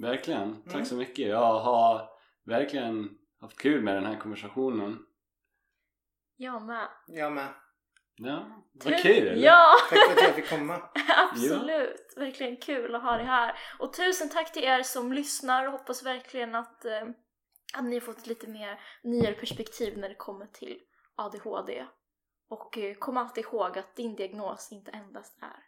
Verkligen. 0.00 0.62
Tack 0.62 0.74
Mm. 0.74 0.84
så 0.86 0.94
mycket. 0.94 1.28
Jag 1.28 1.58
har 1.60 2.08
verkligen 2.44 3.18
haft 3.40 3.58
kul 3.58 3.82
med 3.82 3.94
den 3.94 4.04
här 4.06 4.16
konversationen. 4.20 4.98
Jag 6.36 6.62
med. 6.62 6.88
Jag 7.06 7.32
med. 7.32 7.48
Ja, 8.20 8.64
vad 8.72 8.98
kul! 9.02 9.42
Ja! 9.42 9.74
Tack 9.90 9.98
för 9.98 10.12
att 10.12 10.22
jag 10.22 10.34
fick 10.34 10.50
komma. 10.50 10.82
Absolut! 11.30 12.14
Verkligen 12.16 12.56
kul 12.56 12.94
att 12.94 13.02
ha 13.02 13.16
dig 13.16 13.26
här. 13.26 13.58
Och 13.78 13.92
tusen 13.92 14.28
tack 14.28 14.52
till 14.52 14.64
er 14.64 14.82
som 14.82 15.12
lyssnar. 15.12 15.66
Hoppas 15.66 16.02
verkligen 16.02 16.54
att, 16.54 16.84
eh, 16.84 17.02
att 17.74 17.84
ni 17.84 17.94
har 17.94 18.00
fått 18.00 18.26
lite 18.26 18.46
mer 18.46 18.80
nyare 19.02 19.34
perspektiv 19.34 19.98
när 19.98 20.08
det 20.08 20.14
kommer 20.14 20.46
till 20.46 20.78
ADHD. 21.16 21.86
Och 22.48 22.78
eh, 22.78 22.94
kom 22.94 23.16
alltid 23.16 23.44
ihåg 23.44 23.78
att 23.78 23.96
din 23.96 24.16
diagnos 24.16 24.72
inte 24.72 24.90
endast 24.90 25.38
är 25.42 25.64